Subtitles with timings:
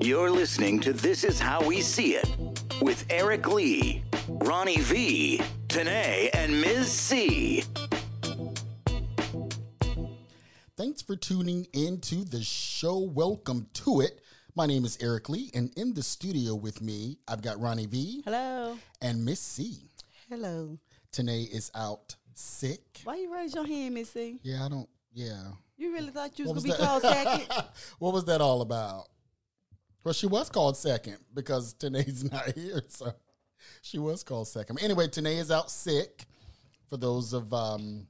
[0.00, 2.28] You're listening to This Is How We See It
[2.80, 6.90] with Eric Lee, Ronnie V, Tanae, and Ms.
[6.92, 7.64] C.
[10.76, 12.98] Thanks for tuning into the show.
[12.98, 14.20] Welcome to it.
[14.54, 18.22] My name is Eric Lee, and in the studio with me, I've got Ronnie V
[18.24, 18.78] Hello.
[19.02, 19.90] and Miss C.
[20.28, 20.78] Hello.
[21.12, 23.00] Tanae is out sick.
[23.04, 24.38] Why you raise your hand, Miss C?
[24.42, 24.88] Yeah, I don't.
[25.12, 25.42] Yeah.
[25.78, 27.64] You really thought you was What gonna was be called second?
[27.98, 29.08] what was that all about?
[30.06, 33.12] Well, she was called second because Tanae's not here, so
[33.82, 34.80] she was called second.
[34.80, 36.26] Anyway, Tanae is out sick.
[36.88, 38.06] For those of um,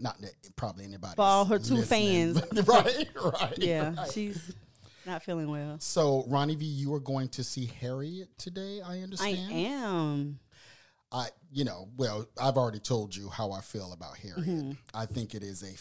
[0.00, 1.14] not that probably anybody.
[1.14, 2.40] For all her two fans.
[2.66, 3.08] right?
[3.22, 3.58] Right.
[3.58, 4.10] Yeah, right.
[4.10, 4.54] she's
[5.04, 5.76] not feeling well.
[5.78, 8.80] So, Ronnie V, you are going to see Harriet today.
[8.80, 9.52] I understand.
[9.52, 10.38] I am.
[11.12, 14.38] I, you know, well, I've already told you how I feel about Harriet.
[14.38, 14.70] Mm-hmm.
[14.94, 15.76] I think it is a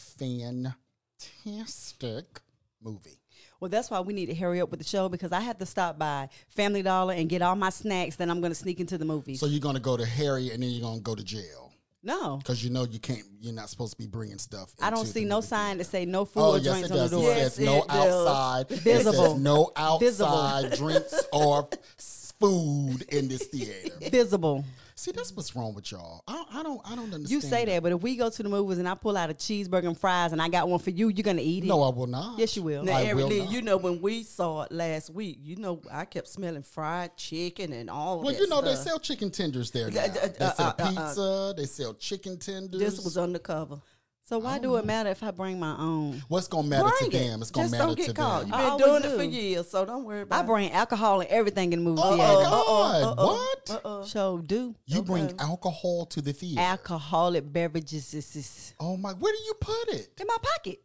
[1.46, 2.42] fantastic
[2.84, 3.22] movie.
[3.60, 5.66] Well, that's why we need to hurry up with the show because I have to
[5.66, 8.16] stop by Family Dollar and get all my snacks.
[8.16, 9.40] Then I'm going to sneak into the movies.
[9.40, 11.66] So you're going to go to Harry and then you're going to go to jail
[12.06, 13.24] no, because you know you can't.
[13.42, 14.72] You're not supposed to be bringing stuff.
[14.80, 16.06] I don't see the no sign that theater.
[16.06, 17.12] say no oh, food Oh or yes, drinks it on the does.
[17.12, 17.32] door.
[17.32, 18.28] It says no it does.
[18.28, 18.72] outside.
[18.72, 19.14] It Visible.
[19.14, 20.28] says no Visible.
[20.28, 21.70] outside drinks or
[22.40, 23.90] food in this theater.
[24.12, 24.64] Visible.
[24.98, 26.24] See, that's what's wrong with y'all.
[26.26, 26.56] I don't.
[26.56, 26.82] I don't.
[26.86, 27.30] I don't understand.
[27.30, 29.34] You say that, but if we go to the movies and I pull out a
[29.34, 31.68] cheeseburger and fries and I got one for you, you're gonna eat it.
[31.68, 32.40] No, I will not.
[32.40, 32.82] Yes, you will.
[32.82, 36.06] Now, I will Lee, you know when we saw it last week, you know I
[36.06, 38.22] kept smelling fried chicken and all.
[38.22, 39.92] Well, that you know they sell chicken tenders there.
[39.92, 40.02] Now.
[40.02, 40.90] Uh, uh, They uh, sell uh, uh, uh.
[40.90, 41.54] pizza.
[41.58, 42.80] They sell chicken tenders.
[42.80, 43.82] This was undercover.
[44.28, 44.86] So why do it oh.
[44.86, 46.24] matter if I bring my own?
[46.30, 47.28] What's gonna matter Bring to it.
[47.28, 47.42] them?
[47.44, 48.40] It's gonna Just matter don't get to caught.
[48.42, 48.50] them.
[48.50, 50.44] You've been always doing it for years, so don't worry about it.
[50.44, 52.34] I bring alcohol and everything in the movie Oh theater.
[52.34, 53.04] my God!
[53.04, 53.86] uh-uh, what?
[53.86, 54.04] uh-uh.
[54.06, 56.60] So do You bring alcohol to the theater?
[56.60, 59.12] alcoholic beverages is- is oh my!
[59.14, 60.10] Where do you put it?
[60.20, 60.82] in my pocket.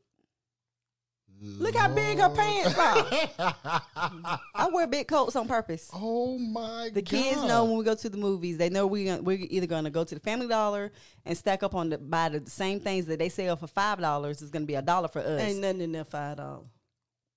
[1.43, 3.51] Look how big her pants are.
[4.55, 5.91] I wear big coats on purpose.
[5.93, 6.61] Oh my!
[6.89, 6.95] God.
[6.95, 7.49] The kids God.
[7.49, 9.91] know when we go to the movies, they know we gon- we're either going to
[9.91, 10.93] go to the Family Dollar
[11.25, 14.43] and stack up on the buy the same things that they sell for five dollars
[14.43, 15.41] is going to be a dollar for us.
[15.41, 16.67] Ain't nothing in there five dollars.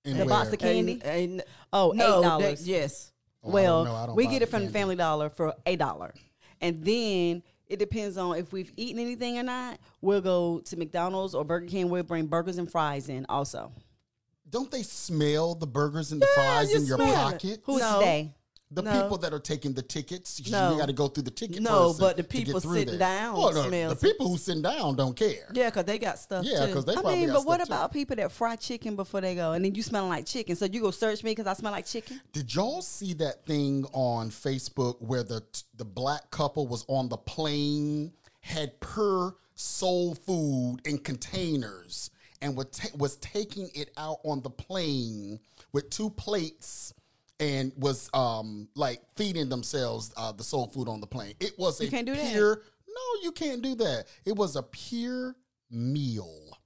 [0.04, 1.00] And the box of candy.
[1.02, 2.68] Ain't, ain't, Oh, no, eight dollars.
[2.68, 3.10] yes.
[3.42, 3.98] Oh, well, don't know.
[3.98, 4.70] I don't we get it from the.
[4.70, 6.12] Family Dollar for a dollar,
[6.60, 9.78] and then it depends on if we've eaten anything or not.
[10.02, 11.88] We'll go to McDonald's or Burger King.
[11.88, 13.72] We'll bring burgers and fries in also.
[14.54, 17.62] Don't they smell the burgers and the Yeah, fries you in your pocket?
[17.64, 17.98] Who's No.
[17.98, 18.34] today?
[18.70, 18.92] The No.
[19.02, 20.76] people that are taking the tickets, you No.
[20.76, 21.60] got to go through the ticket.
[21.60, 22.98] No, person but the people through sitting there.
[23.00, 25.50] down Oh, no, the people who sitting down don't care.
[25.52, 27.66] Yeah, because they got stuff Yeah, because they I probably mean, got but what stuff,
[27.66, 27.74] too.
[27.74, 30.54] about people that fry chicken before they go, and then you smell like chicken?
[30.54, 32.20] So you go search me because I smell like chicken?
[32.32, 35.42] Did y'all see that thing on Facebook where the
[35.76, 42.10] the black couple was on the plane, had per soul food in containers,
[42.44, 45.40] and was ta- was taking it out on the plane
[45.72, 46.92] with two plates
[47.40, 51.34] and was um like feeding themselves uh, the soul food on the plane.
[51.40, 52.30] It was a You can't do that.
[52.32, 54.04] pure no, you can't do that.
[54.24, 55.34] It was a pure
[55.70, 56.56] meal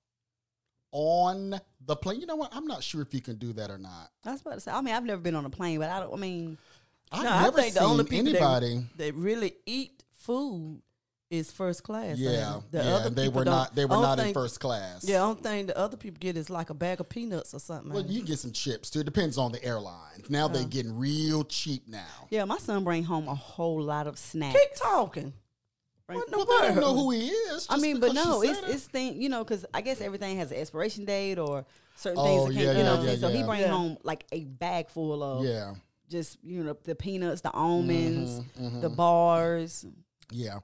[0.93, 2.21] on the plane.
[2.21, 2.55] You know what?
[2.55, 4.11] I'm not sure if you can do that or not.
[4.25, 4.71] I was about to say.
[4.71, 6.13] I mean, I've never been on a plane, but I don't.
[6.13, 6.59] I mean,
[7.13, 8.77] I've No, I never think the seen only people anybody.
[8.77, 10.83] that, that really eat food
[11.31, 12.17] is first class.
[12.17, 12.73] yeah, ain't it?
[12.73, 15.05] the yeah, other they were don't- They were only not in first class.
[15.07, 17.93] Yeah, only thing the other people get is like a bag of peanuts or something.
[17.93, 19.01] Well, you get some chips too.
[19.01, 20.31] It depends on the airlines.
[20.31, 22.29] Now they're getting real cheap now.
[22.31, 24.59] yeah, my son bring home a whole lot of snacks.
[24.59, 25.33] keep talking.
[26.07, 27.67] What in the Well, they don't know who he is.
[27.69, 28.65] I mean, but no, it's it.
[28.71, 31.67] it's thing you know because I guess everything has an expiration date or
[31.97, 32.89] certain Oh, things that yeah, can't you know.
[32.89, 33.21] yeah, what I'm saying?
[33.21, 33.47] yeah, so he yeah.
[33.47, 33.69] bring Yeah.
[33.69, 35.75] home like a bag full of yeah,
[36.09, 39.85] just you know the peanuts, the almonds, Mm-hmm, the bars.
[40.33, 40.61] yeah.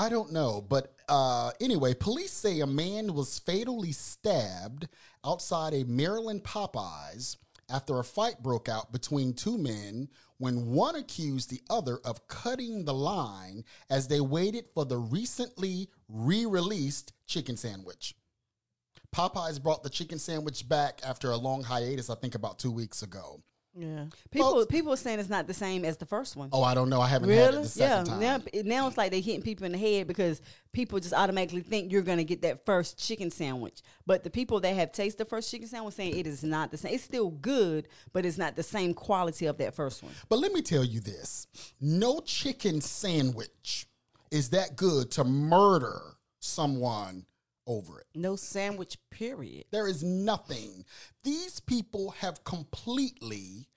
[0.00, 4.88] I don't know, but uh, anyway, police say a man was fatally stabbed
[5.26, 7.36] outside a Maryland Popeyes
[7.68, 10.08] after a fight broke out between two men
[10.38, 15.90] when one accused the other of cutting the line as they waited for the recently
[16.08, 18.14] re-released chicken sandwich.
[19.14, 23.02] Popeyes brought the chicken sandwich back after a long hiatus, I think about two weeks
[23.02, 23.42] ago.
[23.78, 24.06] Yeah.
[24.32, 26.48] People Well- people are saying it's not the same as the first one.
[26.52, 27.00] Oh, I don't know.
[27.00, 27.62] I haven't had it Really?
[27.62, 28.44] the second yeah, time.
[28.52, 30.40] now now it's like they hitting people in the head because
[30.72, 33.80] people just automatically think you're gonna get that first chicken sandwich.
[34.06, 36.78] But the people that have tasted the first chicken sandwich saying it is not the
[36.78, 36.94] same.
[36.94, 40.12] It's still good, but it's not the same quality of that first one.
[40.28, 41.46] But let me tell you this
[41.80, 43.86] no chicken sandwich
[44.32, 46.00] is that good to murder
[46.40, 47.24] someone
[47.66, 48.06] over it.
[48.14, 49.64] No sandwich, period.
[49.70, 50.84] There is nothing.
[51.24, 53.68] These people have completely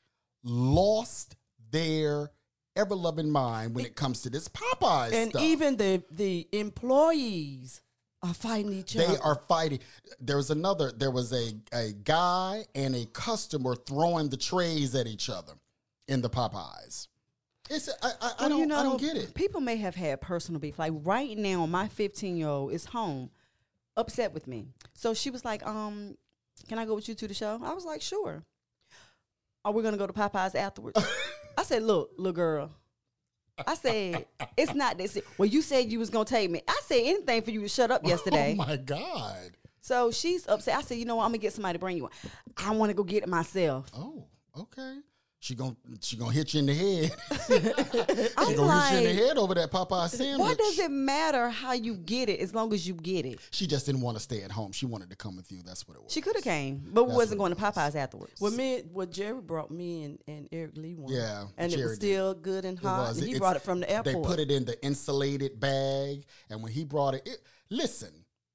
[0.43, 1.35] lost
[1.71, 2.31] their
[2.75, 5.41] ever loving mind when it comes to this Popeyes And stuff.
[5.41, 7.81] even the the employees
[8.21, 9.21] are fighting each They other.
[9.21, 9.79] are fighting.
[10.19, 10.91] There was another.
[10.91, 15.53] There was a a guy and a customer throwing the trays at each other
[16.07, 17.07] in the Popeyes.
[17.69, 19.33] It's I, I, I don't you know, I don't get it.
[19.33, 20.77] People may have had personal beef.
[20.79, 23.29] Like right now, my 15 year old is home,
[23.97, 24.67] upset with me.
[24.93, 26.17] So she was like, "Um,
[26.67, 28.43] can I go with you to the show?" I was like, "Sure."
[29.65, 30.99] Are we gonna go to Popeyes afterwards?
[31.57, 32.71] I said, "Look, little girl."
[33.67, 34.25] I said,
[34.57, 36.61] "It's not this." Well, you said you was gonna take me.
[36.67, 38.53] I said anything for you to shut up yesterday.
[38.53, 39.51] Oh my god.
[39.81, 40.77] So she's upset.
[40.77, 41.23] I said, "You know what?
[41.25, 42.11] I'm gonna get somebody to bring you one.
[42.57, 44.25] I want to go get it myself." Oh,
[44.57, 44.97] okay.
[45.43, 47.11] She gonna she gonna hit you in the head.
[48.37, 50.39] I'm she gonna hit you in the head over that Popeye sandwich.
[50.39, 53.39] why does it matter how you get it as long as you get it?
[53.51, 54.71] She just didn't want to stay at home.
[54.71, 55.61] She wanted to come with you.
[55.61, 56.13] That's what it was.
[56.13, 58.39] She could have came, but we That's wasn't what going to Popeyes afterwards.
[58.39, 61.11] well, me, well, Jerry brought me and, and Eric Lee one.
[61.11, 62.07] Yeah, and it Jerry was did.
[62.13, 63.09] still good and It hot.
[63.09, 63.17] was.
[63.17, 64.15] And he It's- brought it from the airport.
[64.23, 68.13] They put it in the insulated bag, and when he brought it, it listen,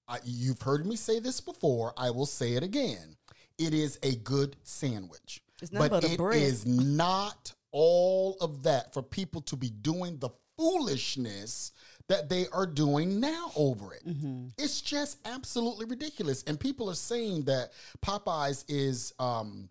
[0.09, 1.93] I, you've heard me say this before.
[1.99, 3.15] I will say it again.
[3.59, 6.41] It is a good sandwich, It's nothing but but a it bread.
[6.43, 11.73] is not all of that for people to be doing the foolishness
[12.09, 14.07] that they are doing now over it.
[14.07, 14.47] Mm-hmm.
[14.57, 17.73] It's just absolutely ridiculous, and people are saying that
[18.05, 19.13] Popeyes is.
[19.19, 19.69] Um,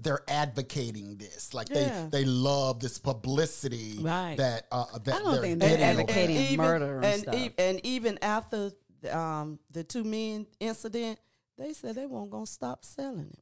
[0.00, 2.08] they're advocating this, like Yeah.
[2.10, 4.34] they they love this publicity Right.
[4.38, 7.34] that uh, that I don't they're think they're getting over advocating murder and and, stuff.
[7.36, 8.72] e- and even after
[9.12, 11.20] um, the two men incident,
[11.56, 13.38] they said they weren't gonna stop selling it.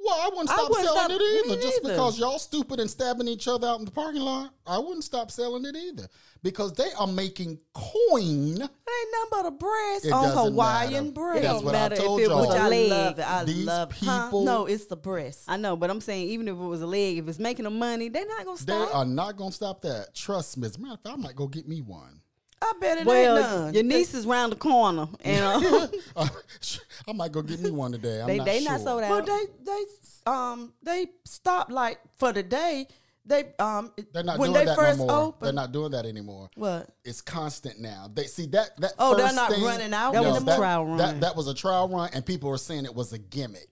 [0.00, 1.60] Well, I wouldn't I stop wouldn't selling stop- it me either.
[1.62, 1.94] Just neither.
[1.94, 5.30] because y'all stupid and stabbing each other out in the parking lot, I wouldn't stop
[5.30, 6.06] selling it either.
[6.40, 8.52] Because they are making coin.
[8.52, 11.10] It ain't nothing but a breast It on Hawaiian matter.
[11.10, 11.36] bread.
[11.38, 12.40] It That's don't I matter if it was y'all.
[12.42, 12.90] Which a I leg.
[12.90, 13.26] love it.
[13.28, 14.24] I These love huh?
[14.26, 15.40] people- No, it's the breast.
[15.48, 17.76] I know, but I'm saying even if it was a leg, if it's making them
[17.78, 18.66] money, they're not gonna stop.
[18.78, 18.94] They stop.
[18.94, 20.14] are not going to stop that.
[20.14, 20.66] Trust me.
[20.68, 22.20] As a matter of fact, I might go get me one.
[22.60, 23.74] I bet it well, ain't none.
[23.74, 25.44] your niece is round the corner, and
[26.16, 26.28] uh,
[27.08, 28.20] I might go get me one today.
[28.20, 28.72] I'm they not they sure.
[28.72, 29.10] not sold out.
[29.10, 29.84] Well, they they
[30.30, 32.86] um they stopped like for the day.
[33.24, 35.16] They um They're not when doing they that first no more.
[35.16, 35.46] opened.
[35.46, 36.48] They're not doing that anymore.
[36.54, 36.88] what?
[37.04, 38.10] It's constant now.
[38.12, 38.92] They see that that.
[38.98, 40.54] Oh, they're not thing- running out That was anymore?
[40.54, 40.96] a trial run.
[40.98, 43.68] That, that was a trial run, and people were saying it was a gimmick.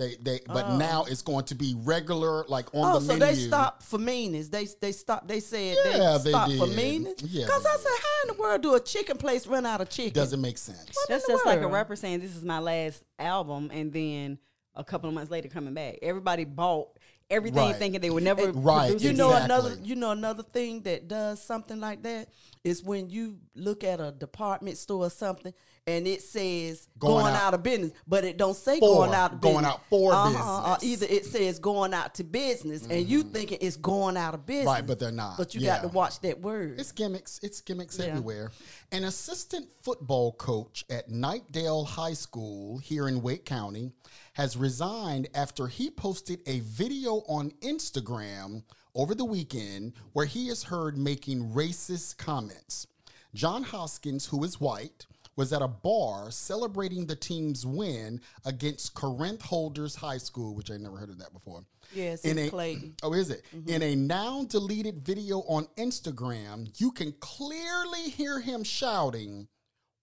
[0.00, 0.76] They they, but oh.
[0.78, 3.26] now it's going to be regular, like on Oh, the so menu.
[3.34, 4.48] So they stopped for meanness.
[4.48, 5.28] They they stopped.
[5.28, 6.76] They said Yeah, they they stopped for did.
[6.76, 7.22] meanness.
[7.22, 9.90] Yeah, Because I said, how in the world do a chicken place run out of
[9.90, 10.14] chicken?
[10.14, 10.86] Doesn't make sense.
[11.06, 14.38] That's in the just like a rapper saying this is my last album, and then
[14.74, 15.98] a couple of months later coming back.
[16.00, 16.88] Everybody bought
[17.28, 17.76] everything Right.
[17.76, 18.50] thinking they would never.
[18.52, 19.16] Right, produce You it.
[19.16, 19.54] know Exactly.
[19.54, 19.76] another.
[19.84, 22.30] You know another thing that does something like that
[22.64, 25.52] is when you look at a department store or something
[25.86, 29.14] and it says Going going, out- out, of business, but it don't say For- going
[29.14, 29.72] out of going business.
[29.74, 30.44] out for Uh-huh, business.
[30.46, 30.70] Mm-hmm.
[30.70, 34.44] Or either it says going out to business, and you thinking it's going out of
[34.46, 35.36] business, Right, but they're not.
[35.38, 35.76] But you Yeah.
[35.76, 36.78] got to watch that word.
[36.78, 37.40] It's gimmicks.
[37.42, 38.06] It's gimmicks Yeah.
[38.06, 38.52] everywhere.
[38.92, 43.92] An assistant football coach at Knightdale High School here in Wake County
[44.34, 48.62] has resigned after he posted a video on Instagram
[48.94, 52.86] over the weekend where he is heard making racist comments.
[53.34, 55.06] John Hoskins, who is white,
[55.36, 60.76] was at a bar celebrating the team's win against Corinth Holders High School, which I
[60.76, 61.64] never heard of that before.
[61.94, 62.94] Yes, in in a Clayton.
[63.02, 63.42] Oh, is it?
[63.54, 63.70] Mm-hmm.
[63.70, 69.48] In a now deleted video on Instagram, you can clearly hear him shouting,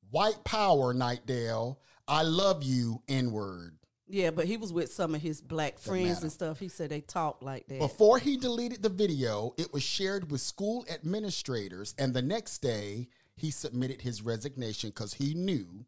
[0.09, 1.77] White power, Knightdale.
[2.07, 3.77] I love you, N word.
[4.09, 6.59] Yeah, but he was with some of his black friends and stuff.
[6.59, 7.79] He said they talked like that.
[7.79, 13.09] Before he deleted the video, it was shared with school administrators, and the next day,
[13.37, 15.85] he submitted his resignation because he knew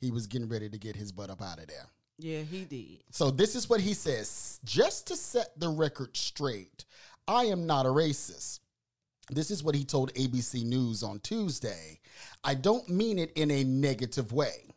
[0.00, 1.88] he was getting ready to get his butt up out of there.
[2.18, 3.02] yeah, he did.
[3.10, 4.60] So this is what he says.
[4.64, 6.84] Just to set the record straight,
[7.28, 8.60] I am not a racist.
[9.30, 12.00] This is what he told ABC News on Tuesday.
[12.44, 14.74] I don't mean it in a negative way.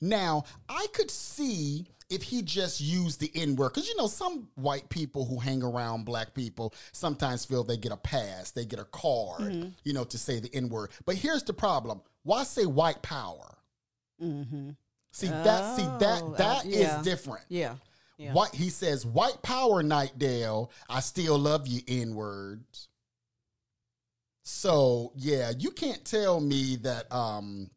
[0.00, 4.48] Now, I could see if he just used the N word, because you know, some
[4.54, 8.78] white people who hang around black people sometimes feel they get a pass, they get
[8.78, 10.90] a card, you know, to say the N word.
[11.04, 13.58] But here's the problem why say white power?
[15.12, 17.44] See, that, see, Oh, that, that uh, is different.
[17.48, 17.74] Yeah.
[18.16, 18.32] Yeah.
[18.32, 20.70] White, he says, "White power, Knightdale.
[20.88, 22.88] I still love you." N words.
[24.44, 27.12] So yeah, you can't tell me that.
[27.12, 27.70] Um,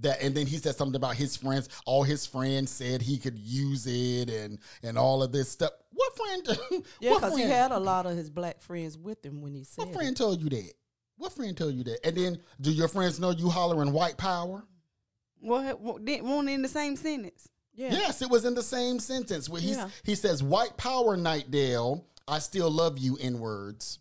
[0.00, 1.68] that and then he said something about his friends.
[1.86, 5.70] All his friends said he could use it, and and all of this stuff.
[5.92, 6.58] What friend?
[7.00, 9.82] Yeah, because he had a lot of his black friends with him when he said
[9.86, 9.94] What it.
[9.94, 10.72] friend told you that?
[11.16, 12.04] What friend told you that?
[12.06, 14.64] And then, do your friends know you hollering white power?
[15.40, 17.48] Well, well, didn't won't in the same sentence.
[17.74, 17.92] Yeah.
[17.92, 19.88] Yes, it was in the same sentence where he's, Yeah.
[20.04, 22.04] he says, "White power, Knightdale.
[22.26, 23.98] I still love you." In words.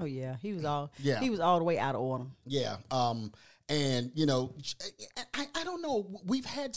[0.00, 1.18] Oh yeah, he was all Yeah.
[1.20, 2.26] he was all the way out of order.
[2.46, 2.76] Yeah.
[2.90, 3.32] Um,
[3.68, 4.54] And you know,
[5.34, 6.20] I, I don't know.
[6.24, 6.76] We've had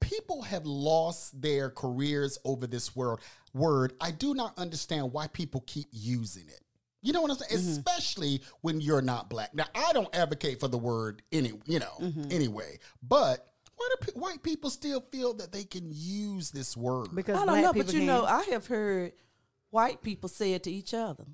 [0.00, 3.18] people have lost their careers over this word.
[3.52, 3.94] Word.
[4.00, 6.60] I do not understand why people keep using it.
[7.02, 7.60] You know what I'm saying?
[7.60, 9.54] Especially when you're not black.
[9.54, 12.78] Now, I don't advocate for the word any, you know, anyway.
[13.02, 13.46] But
[13.76, 17.08] why do pe- white people still feel that they can use this word?
[17.14, 18.06] Because I don't know, but you can.
[18.06, 19.12] know, I have heard
[19.70, 21.24] white people say it to each other.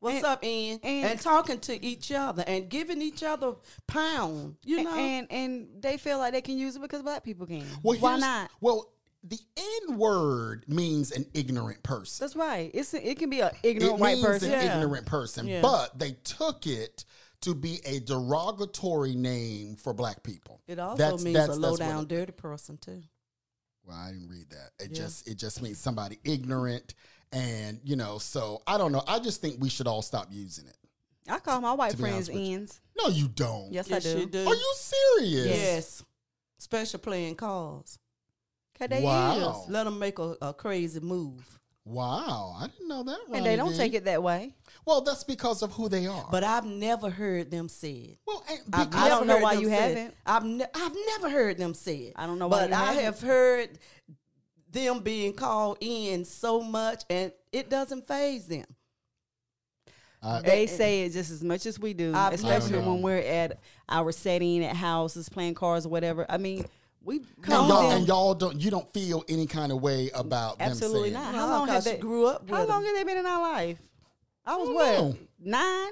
[0.00, 0.80] What's And- up, Ian?
[0.82, 3.54] and- And, talking to each other and giving each other
[3.86, 4.56] pound.
[4.64, 7.66] You know, and and they feel like they can use it because black people can.
[7.82, 8.50] Well, Why not?
[8.60, 8.90] Well,
[9.22, 9.38] the
[9.88, 12.24] N word means an ignorant person.
[12.24, 12.70] That's right.
[12.72, 14.52] It's it can be an It ignorant white means person.
[14.52, 14.76] an Yeah.
[14.80, 15.60] ignorant person, Yeah.
[15.60, 17.04] but they took it
[17.42, 20.60] to be a derogatory name for black people.
[20.66, 23.02] it also That's- means that's- a low down, it- dirty person too.
[23.84, 24.70] Well, I didn't read that.
[24.78, 24.96] It Yeah.
[25.04, 26.94] just it just means somebody ignorant,
[27.32, 28.18] and you know.
[28.18, 29.02] So I don't know.
[29.06, 30.76] I just think we should all stop using it.
[31.28, 32.54] I call my white To friends honest you.
[32.54, 32.80] ends.
[32.98, 33.72] No, you don't.
[33.72, 34.18] Yes, Yes, I do.
[34.20, 34.46] you do.
[34.46, 35.46] Are you serious?
[35.46, 36.04] Yes.
[36.58, 37.98] Special playing calls.
[38.78, 39.62] Cause they Wow.
[39.64, 39.70] is.
[39.70, 41.46] Let them make a, a crazy move.
[41.84, 43.18] Wow, I didn't know that.
[43.32, 43.76] And they don't V.
[43.76, 44.54] take it that way.
[44.84, 46.28] Well, that's because of who they are.
[46.30, 48.18] But I've never heard them say it.
[48.26, 50.14] well, I've because- I don't know why you say haven't.
[50.26, 52.12] I've ne- I've never heard them say it.
[52.16, 53.04] I don't know why But you I haven't.
[53.04, 53.78] have heard
[54.72, 58.64] them being called in so much, and it doesn't phase them.
[60.22, 63.02] Uh, I- They say it just as much as we do, I've- especially I when
[63.02, 63.58] we're at
[63.88, 66.26] our setting at houses playing cards or whatever.
[66.28, 66.66] I mean,
[67.02, 70.56] we and know y'all, and y'all don't you don't feel any kind of way about
[70.60, 71.34] Absolutely them saying not.
[71.34, 73.26] How No, long have 'cause they grew up How with long have they been in
[73.26, 73.78] our life?
[74.44, 75.16] I was don't what know.
[75.38, 75.90] nine,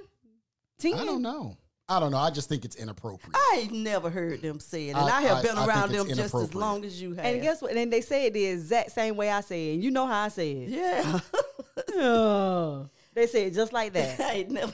[0.78, 0.94] ten.
[0.94, 1.56] I don't know.
[1.90, 2.18] I don't know.
[2.18, 3.34] I just think it's inappropriate.
[3.34, 5.94] I ain't never heard them say it, and I, I- have I- been I around
[5.94, 7.24] it's them just as long as you have.
[7.24, 7.72] And guess what?
[7.74, 9.74] And they say it the exact same way I say it.
[9.74, 10.68] And you know how I say it.
[10.68, 11.20] yeah,
[11.94, 12.82] Yeah.
[13.14, 14.20] they say it just like that.
[14.20, 14.72] I ain't never.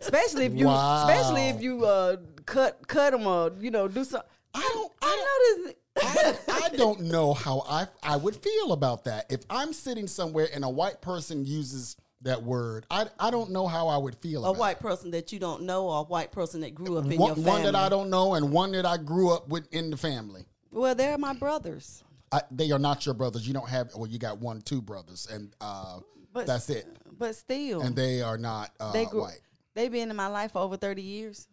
[0.00, 1.06] especially if you, Wow.
[1.06, 4.28] especially if you uh, cut cut them or you know do something.
[4.54, 4.92] I don't.
[5.02, 5.64] I I don't.
[5.64, 5.74] know this.
[6.00, 10.48] I, I don't know how I I would feel about that if I'm sitting somewhere
[10.54, 12.86] and a white person uses that word.
[12.90, 15.88] I I don't know how I would feel A white person that you don't know,
[15.88, 17.50] or a white person that grew up in One, your family.
[17.50, 20.44] one that I don't know and one that I grew up with in the family.
[20.70, 22.02] Well, they're my brothers.
[22.30, 23.46] I, they are not your brothers.
[23.48, 23.90] You don't have.
[23.96, 26.00] Well, you got one, two brothers, and uh,
[26.32, 26.86] But that's it.
[27.18, 29.22] But still, And they are not uh, they grew.
[29.22, 29.40] white.
[29.74, 31.46] They been in my life for over thirty years.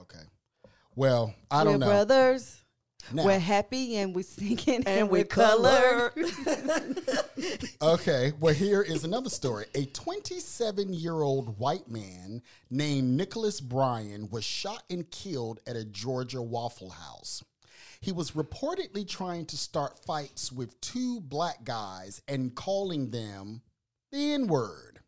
[0.00, 0.18] Okay.
[0.96, 1.86] Well, I we're don't know.
[1.86, 2.56] brothers.
[3.12, 6.12] Now- We're happy and we're singing and, and we're colored.
[6.14, 7.00] colored.
[7.80, 9.66] Okay, well, here is another story.
[9.74, 15.84] A 27 year old white man named Nicholas Bryan was shot and killed at a
[15.84, 17.44] Georgia Waffle House.
[18.00, 23.62] He was reportedly trying to start fights with two black guys and calling them
[24.10, 24.98] the N word.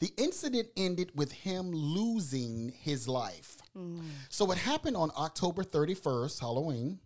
[0.00, 3.58] The incident ended with him losing his life.
[3.76, 4.00] Mm.
[4.28, 6.98] So it happened on October 31st, Halloween,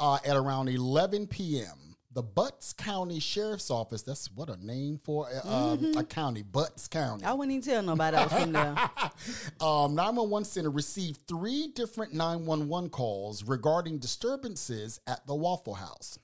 [0.00, 1.96] uh, at around 11 p.m.
[2.12, 6.88] The Butts County Sheriff's Office, that's what a name for a, um, a county, Butts
[6.88, 7.24] County.
[7.24, 8.70] I wouldn't even tell nobody I was from there.
[9.60, 16.18] um, 911 Center received three different 911 calls regarding disturbances at the Waffle House.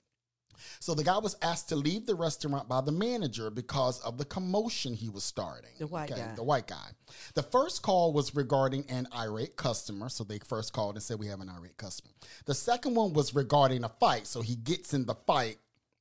[0.81, 4.25] So the guy was asked to leave the restaurant by the manager because of the
[4.25, 5.71] commotion he was starting.
[5.79, 6.33] The white guy.
[6.35, 6.89] The white guy.
[7.35, 10.09] The first call was regarding an irate customer.
[10.09, 12.13] So they first called and said, We have an irate customer.
[12.47, 14.27] The second one was regarding a fight.
[14.27, 15.59] So he gets in the fight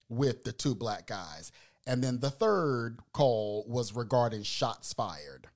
[0.09, 1.51] with the two black guys.
[1.85, 5.47] And then the third call was regarding shots fired.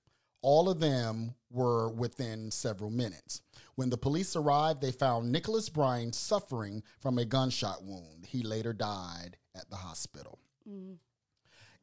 [0.41, 3.41] All of them were within several minutes.
[3.77, 8.25] When the police arrived, they found Nicholas Bryan suffering from a gunshot wound.
[8.25, 10.39] He later died at the hospital.
[10.67, 10.97] Mm.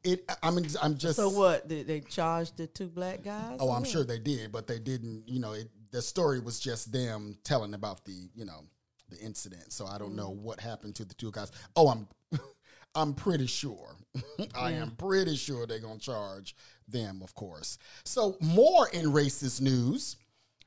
[0.03, 0.29] It.
[0.43, 1.15] I mean, I'm just.
[1.15, 1.69] so what?
[1.69, 3.57] Did they charge the two black guys?
[3.61, 3.89] Oh, I'm what?
[3.89, 5.23] sure they did, but they didn't.
[5.25, 8.65] You know, it, the story was just them telling about the, you know,
[9.09, 9.71] the incident.
[9.71, 10.41] So I don't know mm.
[10.41, 11.53] what happened to the two guys.
[11.77, 12.09] Oh, I'm,
[12.95, 13.95] I'm pretty sure.
[14.53, 16.57] I am pretty sure they're gonna charge
[16.89, 17.77] them, of course.
[18.03, 20.17] So more in racist news.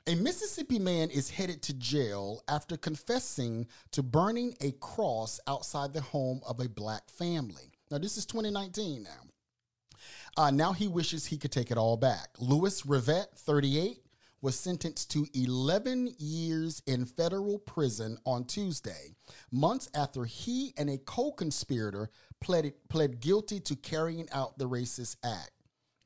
[0.09, 6.01] A Mississippi man is headed to jail after confessing to burning a cross outside the
[6.01, 7.75] home of a black family.
[7.91, 9.99] Now, this is 2019 now.
[10.35, 12.29] Uh, now he wishes he could take it all back.
[12.39, 13.99] Louis Rivette, 38,
[14.41, 19.15] was sentenced to 11 years in federal prison on Tuesday,
[19.53, 22.09] months after he and a co conspirator
[22.41, 25.51] pled, pled guilty to carrying out the racist act.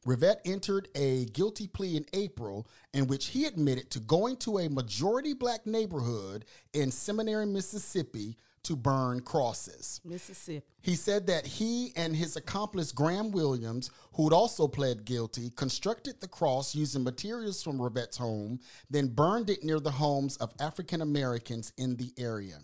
[0.05, 4.69] Rivette entered a guilty plea in April in which he admitted to going to a
[4.69, 10.01] majority black neighborhood in Seminary, Mississippi to burn crosses.
[10.05, 10.67] Mississippi.
[10.83, 16.29] He said that he and his accomplice Graham Williams, who'd also pled guilty, constructed the
[16.29, 21.73] cross using materials from Rovette's home, then burned it near the homes of African Americans
[21.77, 22.59] in the area.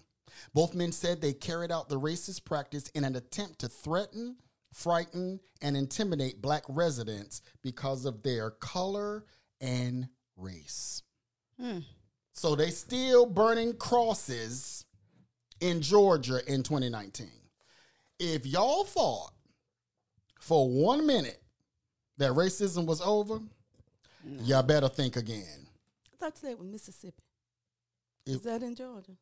[0.55, 4.37] Both men said they carried out the racist practice in an attempt to threaten,
[4.73, 9.25] frighten, and intimidate black residents because of their color
[9.61, 11.03] and race.
[11.61, 11.79] Hmm.
[12.33, 14.85] So they still burning crosses
[15.61, 17.29] in Georgia in 2019.
[18.21, 19.33] If y'all thought
[20.41, 21.43] for one minute
[22.19, 23.41] that racism was over,
[24.43, 25.67] y'all better think again.
[26.13, 27.23] I thought you said it was Mississippi.
[28.27, 29.17] It- Is that in Georgia?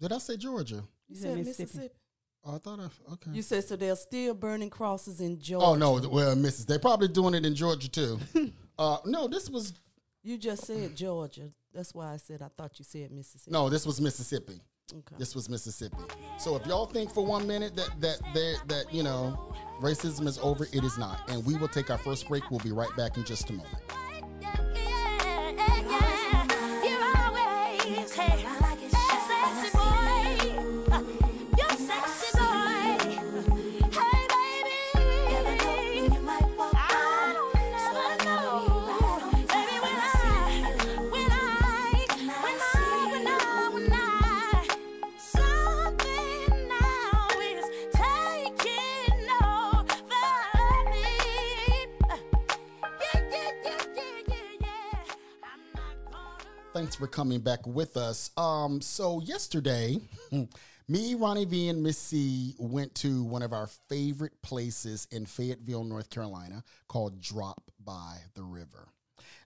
[0.00, 0.84] Did I say Georgia?
[1.08, 1.62] You said said Mississippi.
[1.62, 1.94] Mississippi.
[2.44, 3.30] Oh, I thought I okay.
[3.32, 5.66] You said so they're still burning crosses in Georgia.
[5.66, 6.66] oh no, well, Mrs.
[6.66, 8.18] They're probably doing it in Georgia too.
[8.78, 9.74] uh, no, this was
[10.22, 11.50] You just said Georgia.
[11.74, 13.52] That's why I said I thought you said Mississippi.
[13.52, 14.60] no, this was Mississippi.
[14.92, 15.14] Okay.
[15.18, 15.98] This was Mississippi.
[16.38, 20.38] So if y'all think for one minute that that that, that you know racism is
[20.38, 21.28] over, it is not.
[21.28, 22.50] And we will take our first break.
[22.50, 23.78] We'll be right back in just a moment.
[57.00, 58.30] For coming back with us.
[58.36, 59.98] Um, so yesterday,
[60.88, 65.82] me, Ronnie V, and Miss C went to one of our favorite places in Fayetteville,
[65.82, 68.88] North Carolina, called Drop by the River.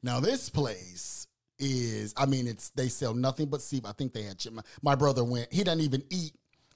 [0.03, 1.29] Now, this place
[1.61, 3.89] is, I mean, it's they sell nothing but seafood.
[3.89, 4.61] I think they had chicken.
[4.83, 5.53] My brother went.
[5.53, 6.33] He doesn't even eat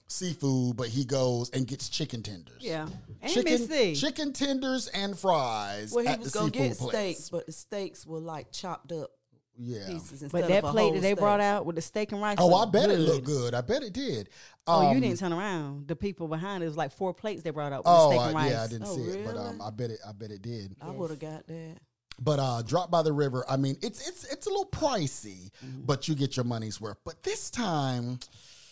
[0.07, 2.61] seafood, but he goes and gets chicken tenders.
[2.61, 2.87] Yeah.
[3.21, 3.95] And chicken, Miss C.
[3.97, 5.93] chicken tenders and fries.
[5.93, 6.91] Well, he was gonna get place.
[6.91, 9.11] steaks, but the steaks were like chopped up
[9.61, 9.87] Yeah.
[9.89, 11.19] pieces instead But that of a plate whole that they steak.
[11.19, 12.37] brought out with the steak and rice.
[12.39, 13.55] Oh, I looked bet it looked good.
[13.55, 14.29] I bet it did.
[14.67, 15.89] Oh, you Um, didn't turn around.
[15.89, 18.21] The people behind it was like four plates they brought out with Oh, the steak
[18.21, 18.51] I- and rice.
[18.53, 19.47] yeah, I didn't Oh, see it, but really?
[19.49, 19.99] um, I bet it.
[20.07, 20.77] I bet it did.
[20.81, 21.79] I would have got that.
[22.21, 23.45] But uh, drop by the river.
[23.49, 25.83] I mean, it's it's it's a little pricey, Mm-hmm.
[25.87, 26.99] but you get your money's worth.
[27.05, 28.19] But this time,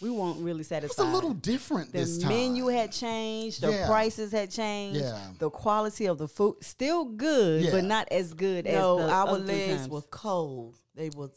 [0.00, 0.90] We weren't really satisfied.
[1.04, 1.92] it's a little different.
[1.92, 3.86] the this time, The menu had changed, the Yeah.
[3.86, 5.18] prices had changed, Yeah.
[5.38, 7.70] the quality of the food still good, Yeah.
[7.70, 9.88] but not as good No, as the our other legs times.
[9.88, 10.76] were cold.
[10.94, 11.30] They was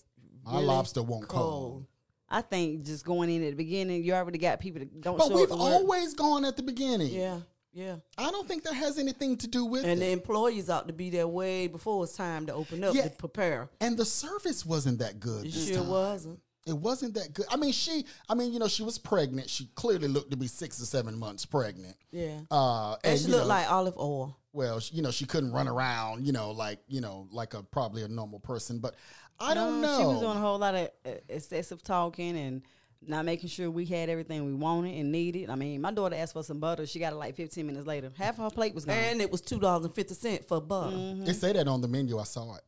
[0.44, 1.86] My really lobster won't cold.
[2.30, 5.30] I think just going in at the beginning, you already got people that don't But
[5.30, 5.74] show we've up to work.
[5.74, 7.14] always gone at the beginning.
[7.14, 7.40] Yeah,
[7.74, 7.96] yeah.
[8.18, 9.90] I don't think that has anything to do with it.
[9.90, 13.04] And the employees ought to be there way before it's time to open up Yeah.
[13.04, 13.70] to prepare.
[13.82, 15.46] and the service wasn't that good.
[15.46, 15.88] It this sure time.
[15.90, 16.40] wasn't.
[16.70, 17.46] It wasn't that good.
[17.52, 18.06] I mean, she.
[18.30, 19.50] I mean, you know, she was pregnant.
[19.50, 21.96] She clearly looked to be six or seven months pregnant.
[22.12, 22.40] Yeah.
[22.52, 24.38] Uh, and, and she you looked know, like olive oil.
[24.54, 28.04] well, you know, she couldn't run around, you know, like you know, like a probably
[28.04, 28.80] a normal person.
[28.80, 28.96] But
[29.40, 29.98] I don't know.
[30.00, 32.62] She was doing a whole lot of uh, excessive talking and
[33.02, 35.50] not making sure we had everything we wanted and needed.
[35.50, 36.86] I mean, my daughter asked for some butter.
[36.86, 38.12] She got it like 15 minutes later.
[38.18, 38.96] Half of her plate was gone.
[38.98, 41.16] And it was two dollars and fifty cent for butter.
[41.24, 42.20] They say that on the menu.
[42.20, 42.62] I saw it.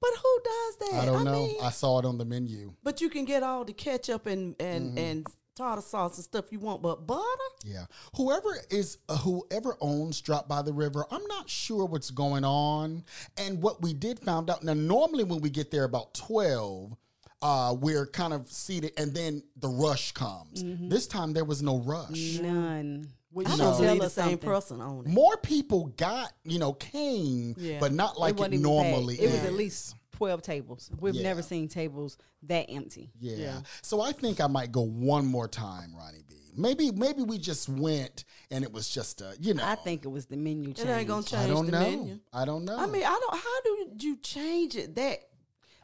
[0.00, 1.02] But who does that?
[1.02, 1.46] I don't know.
[1.46, 2.72] mean, I saw it on the menu.
[2.82, 4.98] but you can get all the ketchup and and Mm-hmm.
[4.98, 7.22] and tartar sauce and stuff you want, but butter?
[7.64, 7.86] Yeah.
[8.16, 13.02] Whoever is uh, whoever owns Drop by the River, I'm not sure what's going on.
[13.38, 14.62] And what we did found out.
[14.62, 16.94] Now, normally when we get there about twelve,
[17.40, 20.62] uh, we're kind of seated, and then the rush comes.
[20.62, 20.90] Mm-hmm.
[20.90, 22.38] This time there was no rush.
[22.40, 23.08] None.
[23.36, 23.86] Which I You don't know.
[23.86, 25.08] tell the same person on it.
[25.08, 27.78] More people got, you know, came, Yeah.
[27.80, 30.90] but not like it, wasn't even normally It was at least 12 tables.
[30.98, 31.22] We've Yeah.
[31.24, 33.10] never seen tables that empty.
[33.20, 33.36] Yeah.
[33.36, 33.60] Yeah.
[33.82, 36.34] So I think I might go one more time, Ronnie V.
[36.56, 39.62] Maybe maybe we just went and it was just a, you know.
[39.66, 40.88] I think it was the menu change.
[40.88, 41.80] It ain't gonna change I don't the know.
[41.80, 42.18] menu.
[42.32, 42.78] I don't know.
[42.78, 43.34] I mean, I don't.
[43.36, 44.94] How do you change it?
[44.94, 45.18] That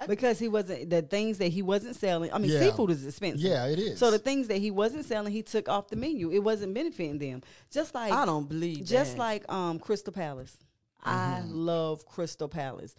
[0.09, 2.33] because he wasn't the things that he wasn't selling.
[2.33, 2.61] I mean, Yeah.
[2.61, 3.41] seafood is expensive.
[3.41, 3.99] Yeah, it is.
[3.99, 6.31] So the things that he wasn't selling, he took off the menu.
[6.31, 7.43] It wasn't benefiting them.
[7.71, 8.85] Just like I don't believe.
[8.85, 9.19] just that.
[9.19, 10.57] like um Crystal Palace.
[11.05, 11.55] I Mm-hmm.
[11.55, 12.95] love Crystal Palace,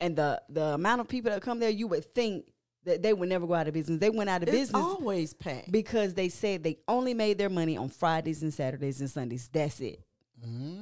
[0.00, 2.46] and the the amount of people that come there, you would think
[2.84, 4.00] that they would never go out of business.
[4.00, 5.70] They went out of it's business always packed.
[5.70, 9.48] because they said they only made their money on Fridays and Saturdays and Sundays.
[9.52, 10.00] That's it.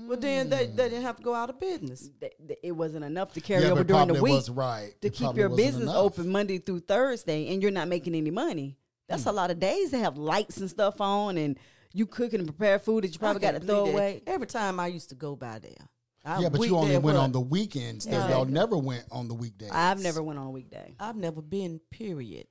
[0.09, 2.09] But then they, they didn't have to go out of business.
[2.21, 4.93] Th- th- It wasn't enough to carry yeah, over during the week was right.
[5.03, 5.97] to It keep your business enough.
[5.97, 8.77] open Monday through Thursday, and you're not making any money.
[9.09, 9.29] That's Hmm.
[9.31, 11.59] a lot of days to have lights and stuff on, and
[11.93, 13.93] you cooking and prepare food that you probably got to throw believe that.
[13.99, 14.23] away.
[14.27, 15.89] Every time I used to go by there.
[16.25, 17.17] I Yeah, but you only went what?
[17.17, 18.05] on the weekends.
[18.05, 18.13] though.
[18.13, 18.29] Yeah.
[18.31, 19.71] Y'all never went on the weekdays.
[19.73, 20.95] I've never went on a weekday.
[21.01, 21.81] I've never been.
[21.91, 22.47] Period.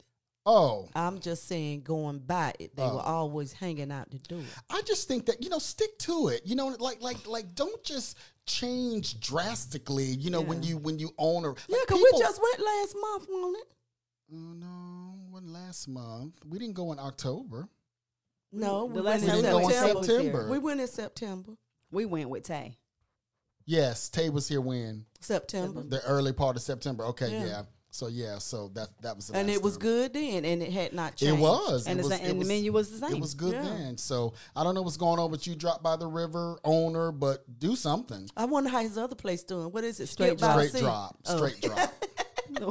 [0.52, 2.98] Oh, I'm just saying, going by it, they were oh.
[3.06, 4.42] always hanging out the door.
[4.72, 6.42] I just think that you know, stick to it.
[6.44, 10.06] You know, like like like, don't just change drastically.
[10.06, 12.96] You know, when you when you own a like Yeah, because we just went last
[13.00, 13.74] month, wasn't it?
[14.34, 16.34] Oh, no, wasn't last month.
[16.44, 17.70] We didn't go in October.
[18.52, 20.08] No, The we last went We time in didn't go in September was.
[20.08, 20.50] September.
[20.50, 21.52] We went in September.
[21.92, 22.76] We went with Tay.
[23.66, 25.84] Yes, Tay was here when September.
[25.84, 27.06] the early part of September.
[27.06, 27.46] Okay, yeah.
[27.46, 27.62] Yeah.
[27.92, 29.82] So yeah, so that that was the And it was time.
[29.82, 31.42] good then, and it had not It changed.
[31.42, 33.16] was, And it the was, it and the was- menu was the same.
[33.16, 33.64] It was good Yeah.
[33.64, 33.98] then.
[33.98, 35.56] So I don't know what's going on with you.
[35.56, 38.30] Drop by the river owner, but do something.
[38.38, 39.72] I wonder how his other place doing.
[39.72, 40.08] What is it?
[40.08, 41.38] Straight Skip by the Straight drop, Oh.
[41.38, 41.94] straight drop,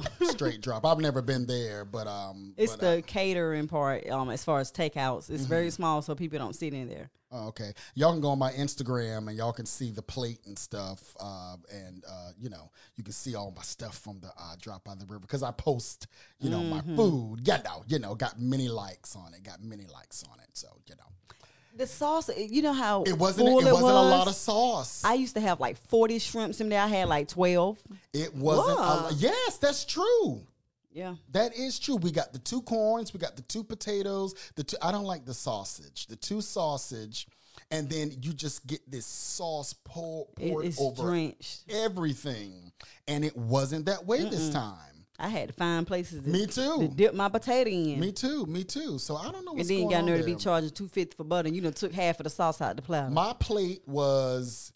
[0.23, 0.85] straight drop.
[0.87, 4.61] I've never been there, but um, It's but, the uh, catering part, um, as far
[4.61, 5.31] as takeouts.
[5.31, 5.49] It's Mm-hmm.
[5.49, 7.11] very small, so people don't sit in there.
[7.31, 7.73] Oh, okay.
[7.95, 11.15] Y'all can go on my Instagram and y'all can see the plate and stuff.
[11.21, 14.83] Uh, and, uh, you know, you can see all my stuff from the uh, Drop
[14.85, 16.07] by the River because I post,
[16.41, 16.71] you know, Mm-hmm.
[16.91, 17.41] my food.
[17.47, 19.43] You know, you know, got many likes on it.
[19.43, 20.49] Got many likes on it.
[20.55, 21.37] So, you know,
[21.79, 25.05] The sauce, you know how it wasn't, full it wasn't a lot of sauce.
[25.05, 26.81] I used to have like forty shrimps in there.
[26.81, 27.79] I had like twelve.
[28.13, 30.43] it wasn't, a, yes, that's true.
[30.91, 31.95] Yeah, That is true.
[31.95, 35.25] We got the two corns, we got the two potatoes, the two I don't like
[35.25, 36.09] the sausage.
[36.09, 37.29] The two sausage,
[37.71, 41.63] and then you just get this sauce pour, poured over drenched.
[41.71, 42.73] everything.
[43.07, 44.98] And it wasn't that way this time.
[45.19, 46.23] I had to find places.
[46.23, 46.79] To, Me too.
[46.79, 47.99] To dip my potato in.
[47.99, 48.99] Me too, me too.
[48.99, 51.49] So I don't know and then got there to be charging two fifty for butter.
[51.49, 53.11] and You know, took half of the sauce out the platter.
[53.11, 54.73] My plate was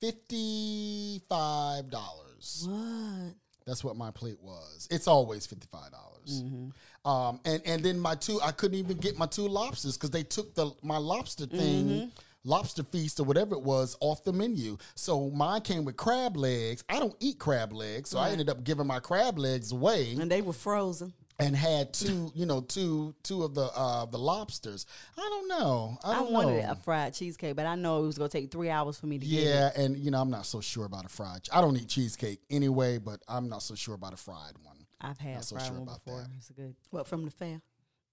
[0.00, 2.66] fifty five dollars.
[2.68, 3.34] What?
[3.66, 4.88] That's what my plate was.
[4.90, 6.42] It's always fifty five dollars.
[6.42, 7.10] Mm-hmm.
[7.10, 10.22] Um, and and then my two, I couldn't even get my two lobsters because they
[10.22, 12.08] took the my lobster thing, Mm-hmm.
[12.48, 14.76] Lobster feast or whatever it was, off the menu.
[14.94, 16.82] So mine came with crab legs.
[16.88, 20.30] I don't eat crab legs, so I ended up giving my crab legs away And
[20.30, 21.12] they were frozen.
[21.40, 24.86] and had two, you know, two two of the uh the lobsters.
[25.16, 25.98] I don't know.
[26.02, 26.72] I I don't wanted know.
[26.72, 29.26] a fried cheesecake, but I know it was gonna take three hours for me to
[29.26, 29.44] get.
[29.44, 31.42] Yeah, and you know, I'm not so sure about a fried.
[31.52, 34.76] I don't eat cheesecake anyway, but I'm not so sure about a fried one.
[35.00, 36.20] I've had Not so fried sure one about before.
[36.22, 36.30] that.
[36.38, 36.74] It's good.
[36.90, 37.60] What from the fair?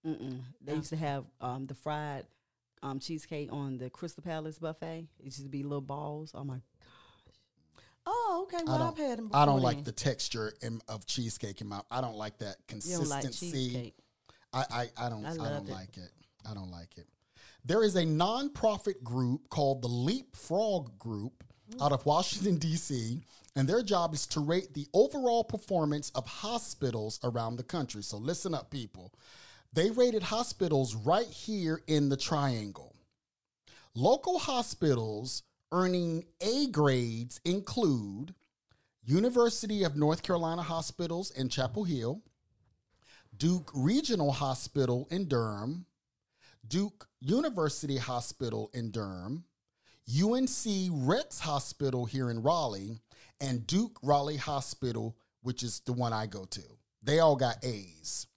[0.05, 0.41] Mm-mm.
[0.61, 2.25] They used to have um, the fried
[2.83, 5.07] um, cheesecake on the Crystal Palace buffet.
[5.19, 6.31] It used to be little balls.
[6.33, 6.55] Oh my!
[6.55, 7.35] Gosh.
[8.05, 8.57] Oh, okay.
[8.57, 8.87] I Well, don't.
[8.87, 9.29] I've had them.
[9.33, 11.81] I don't like the texture in, of cheesecake in my.
[11.89, 13.93] I don't like that don't like consistency.
[14.53, 15.25] I, I, I don't.
[15.25, 15.71] I I, don't it.
[15.71, 16.11] like it.
[16.49, 17.07] I don't like it.
[17.63, 21.43] There is a nonprofit group called the Leapfrog Group
[21.81, 23.23] out of Washington D.C.
[23.55, 28.03] and their job is to rate the overall performance of hospitals around the country.
[28.03, 29.13] So listen up, people.
[29.75, 32.95] They rated hospitals right here in the Triangle.
[33.93, 38.33] Local hospitals earning A grades include
[39.03, 42.21] University of North Carolina Hospitals in Chapel Hill,
[43.35, 45.85] Duke Regional Hospital in Durham,
[46.65, 49.43] Duke University Hospital in Durham,
[50.09, 53.01] UNC Rex Hospital here in Raleigh,
[53.41, 56.63] and Duke Raleigh Hospital, which is the one I go to.
[57.05, 58.27] They all got A's.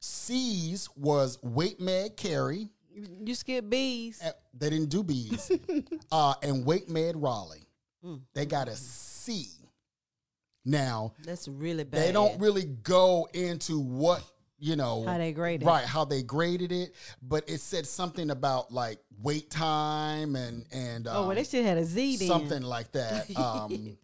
[0.00, 2.68] C's was WakeMed Cary.
[2.90, 4.20] You, you skip bees.
[4.22, 5.50] Uh, They didn't do B's.
[6.12, 7.66] uh, and WakeMed Raleigh.
[8.34, 9.48] They got a C.
[10.64, 12.02] Now, That's really bad.
[12.02, 14.22] they don't really go into what
[14.60, 15.66] you know How they grade it.
[15.66, 21.06] right how they graded it but it said something about like wait time and and
[21.06, 22.26] um, oh well, they should have had a Z then.
[22.26, 23.96] something like that um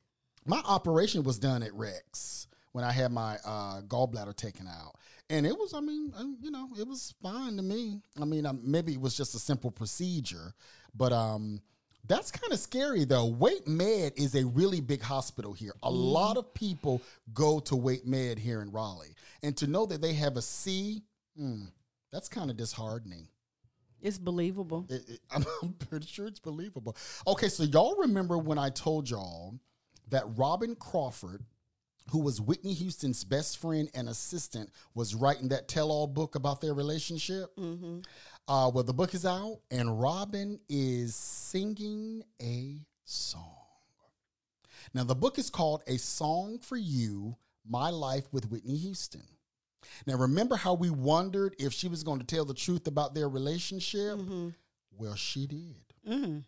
[0.47, 2.34] my operation was done at rex
[2.75, 4.95] when i had my uh gallbladder taken out
[5.31, 8.45] and it was i mean um, you know it was fine to me i mean
[8.47, 10.53] um, maybe it was just a simple procedure
[10.95, 11.61] but um
[12.07, 13.33] that's kind of scary though.
[13.33, 15.73] WakeMed is a really big hospital here.
[15.83, 17.01] A lot of people
[17.33, 19.15] go to WakeMed here in Raleigh.
[19.43, 21.03] And to know that they have a C,
[21.35, 21.63] hmm,
[22.13, 23.27] that's kind of disheartening.
[24.03, 24.85] It's believable.
[24.91, 26.95] It- it- I'm, I'm pretty sure it's believable.
[27.27, 29.55] Okay, so y'all remember when I told y'all
[30.11, 31.43] that Robyn Crawford,
[32.11, 36.75] who was Whitney Houston's best friend and assistant, was writing that tell-all book about their
[36.75, 37.55] relationship?
[37.57, 38.01] Mm-hmm.
[38.47, 43.57] Uh, well, the book is out, and Robyn is singing a song.
[44.93, 47.37] Now, the book is called A Song for You
[47.67, 49.25] My Life with Whitney Houston.
[50.07, 53.29] Now, remember how we wondered if she was going to tell the truth about their
[53.29, 54.19] relationship?
[54.97, 55.85] Well, she did.
[56.09, 56.39] Mm-hmm.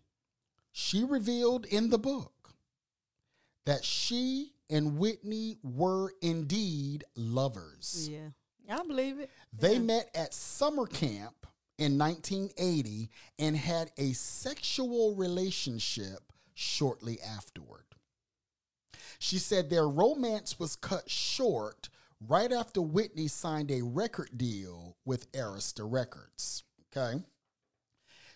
[0.73, 2.55] She revealed in the book
[3.65, 8.09] that she and Whitney were indeed lovers.
[8.11, 9.31] Yeah, I believe it.
[9.53, 11.47] They met at summer camp
[11.79, 17.85] in 1980 and had a sexual relationship shortly afterward.
[19.19, 21.89] She said their romance was cut short
[22.21, 26.65] right after Whitney signed a record deal with Arista Records.
[26.95, 27.23] Okay.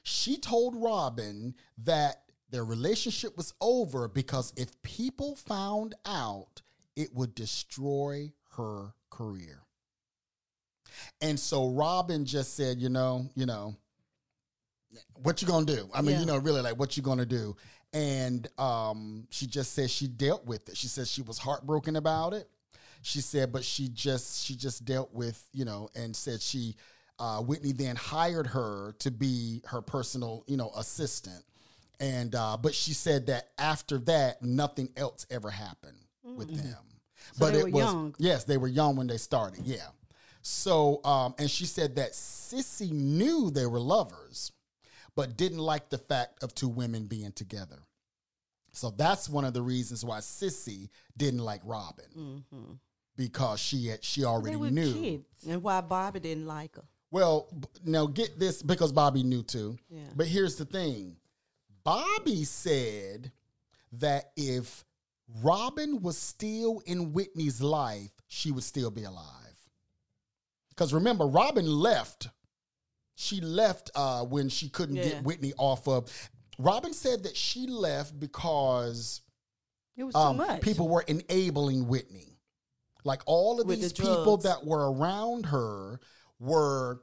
[0.02, 6.62] She told Robyn that their relationship was over because if people found out,
[6.96, 9.62] it would destroy her career.
[11.20, 13.76] And so Robyn just said, you know, you know,
[15.22, 15.88] what you gonna do?
[15.94, 16.20] I mean, Yeah.
[16.20, 17.56] you know, really like what you gonna do?
[17.92, 20.76] And um, she just said she dealt with it.
[20.76, 22.48] She said she was heartbroken about it.
[23.02, 26.76] She said, but she just she just dealt with, you know, and said she
[27.18, 31.44] uh, Whitney then hired her to be her personal, you know, assistant.
[32.00, 36.76] And uh, but she said that after that, nothing else ever happened with them.
[37.32, 38.14] So but they it were was young.
[38.18, 39.60] yes, they were young when they started.
[39.64, 39.86] Yeah.
[40.42, 44.50] So um, and she said that Cissy knew they were lovers,
[45.14, 47.78] but didn't like the fact of two women being together.
[48.72, 52.44] So that's one of the reasons why Cissy didn't like Robyn
[53.16, 54.94] because she had she already knew.
[54.94, 55.46] kids.
[55.46, 56.84] And why Bobby didn't like her.
[57.10, 57.48] Well,
[57.84, 59.76] now get this because Bobby knew too.
[59.90, 60.04] Yeah.
[60.16, 61.16] But here's the thing
[61.84, 63.32] Bobby said
[63.92, 64.84] that if
[65.42, 69.26] Robyn was still in Whitney's life, she would still be alive.
[70.70, 72.28] Because remember, Robyn left.
[73.16, 75.04] She left uh, when she couldn't Yeah.
[75.04, 76.10] get Whitney off of.
[76.58, 79.20] Robyn said that she left because
[79.96, 80.62] It was too um, much.
[80.62, 82.38] people were enabling Whitney.
[83.04, 86.00] Like all of With the these people that were around her
[86.38, 87.02] were,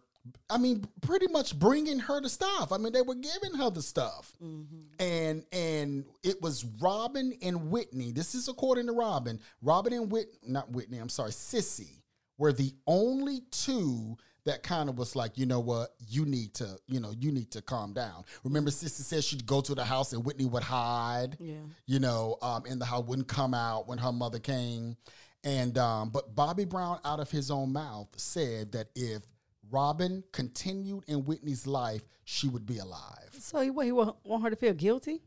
[0.49, 2.71] I mean, pretty much bringing her the stuff.
[2.71, 4.75] I mean, they were giving her the stuff, Mm-hmm.
[4.99, 8.11] and and it was Robyn and Whitney.
[8.11, 9.39] This is according to Robyn.
[9.61, 10.97] Robyn and Whit, not Whitney.
[10.97, 12.03] I'm sorry, Cissy
[12.37, 16.77] were the only two that kind of was like, you know what, you need to,
[16.87, 18.23] you know, you need to calm down.
[18.45, 21.55] Remember, Cissy said she'd go to the house and Whitney would hide Yeah.
[21.85, 24.95] you know, um, and the house wouldn't come out when her mother came.
[25.43, 29.21] And um, but Bobby Brown, out of his own mouth, said that if
[29.71, 33.29] Robyn continued in Whitney's life, she would be alive.
[33.39, 35.21] so he, what, he wa- want her to feel guilty?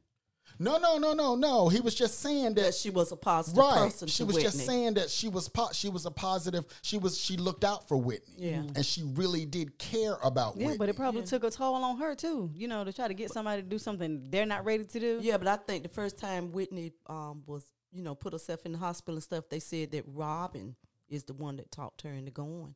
[0.59, 1.68] No, no, no, no, no.
[1.68, 3.79] He was just saying that That she was a positive right.
[3.85, 4.50] person She to was Whitney.
[4.50, 6.64] just saying that she was po- she was a positive.
[6.83, 8.35] She was she looked out for Whitney.
[8.37, 8.62] Yeah.
[8.74, 10.79] and she really did care about Yeah, Whitney.
[10.79, 12.50] but it probably took a toll on her too.
[12.55, 15.20] You know, to try to get somebody to do something they're not ready to do.
[15.22, 18.72] Yeah, but I think the first time Whitney um, was, you know, put herself in
[18.72, 20.74] the hospital and stuff, they said that Robyn
[21.09, 22.74] is the one that talked her into going.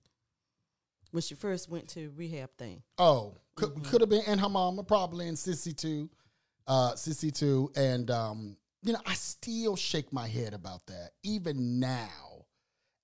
[1.14, 2.82] When she first went to rehab thing.
[2.98, 3.84] Oh, could Mm-hmm.
[3.84, 6.10] could have been, and her mama probably, and Cissy too,
[6.66, 11.78] uh, Cissy too, and um, you know, I still shake my head about that even
[11.78, 12.46] now,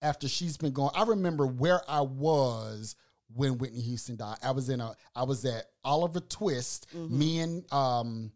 [0.02, 0.90] after she's been gone.
[0.92, 2.96] I remember where I was
[3.32, 4.38] when Whitney Houston died.
[4.42, 6.88] I was in a, I was at Oliver Twist.
[6.92, 7.16] Mm-hmm.
[7.16, 8.32] Me and um,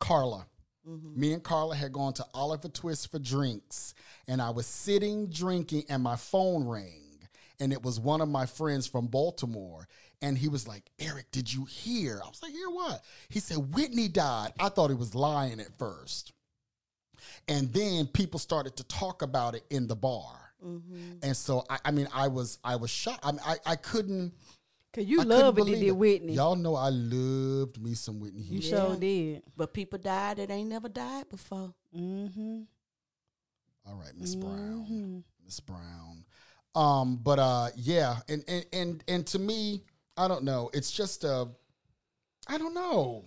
[0.00, 0.46] Carla.
[0.86, 3.92] Me and Carla had gone to Oliver Twist for drinks,
[4.26, 7.11] and I was sitting drinking, and my phone rang
[7.62, 9.86] and it was one of my friends from Baltimore.
[10.20, 12.20] And he was like, Eric, did you hear?
[12.22, 13.04] I was like, hear what?
[13.28, 14.52] He said, Whitney died.
[14.58, 16.32] I thought he was lying at first.
[17.46, 20.38] And then people started to talk about it in the bar.
[21.22, 23.20] And so I, I mean, I was I was shocked.
[23.24, 24.32] I mean, I, I couldn't.
[24.92, 26.34] Cause you I love it, believe did Whitney.
[26.34, 29.42] Y'all know I loved me some Whitney you sure did.
[29.56, 31.74] But people died that ain't never died before.
[31.96, 32.60] Mm-hmm.
[33.86, 35.24] All right, Miss Brown.
[35.44, 36.24] Miss Brown.
[36.74, 39.82] Um, but uh yeah, and, and and and to me,
[40.16, 40.70] I don't know.
[40.72, 41.46] It's just uh
[42.48, 43.26] I don't know.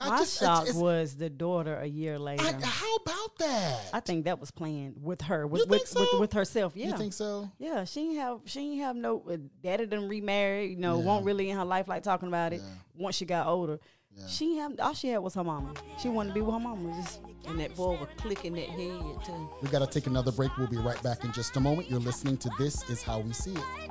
[0.00, 2.42] I My just- shock it's- was the daughter a year later.
[2.44, 3.90] I, how about that?
[3.92, 6.18] I think that was planned with her, with with, think with, so?
[6.20, 6.72] with herself.
[6.74, 7.48] Yeah, You think so?
[7.58, 7.84] yeah.
[7.84, 10.70] She ain't have she ain't have no uh, daddy done remarried.
[10.70, 11.04] You know, Yeah.
[11.04, 12.62] won't really in her life like talking about it.
[12.62, 12.68] Yeah.
[13.04, 13.78] Once she got older,
[14.16, 14.26] Yeah.
[14.26, 15.72] she ain't have all she had was her mama.
[15.98, 16.92] She wanted to be with her mama.
[17.02, 19.50] Just And that boy was clicking that head too.
[19.62, 20.56] We got to take another break.
[20.56, 21.90] We'll be right back in just a moment.
[21.90, 23.82] You're listening to This Is How We See It.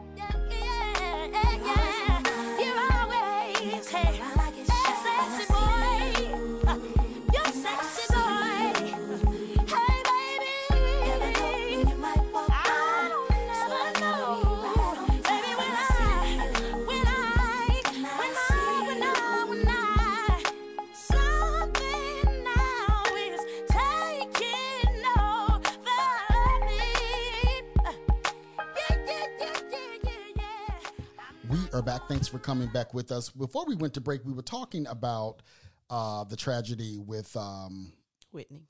[32.32, 33.30] For coming back with us.
[33.30, 35.42] Before we went to break, we were talking about
[35.90, 37.92] uh, the tragedy with um,
[38.32, 38.62] Whitney.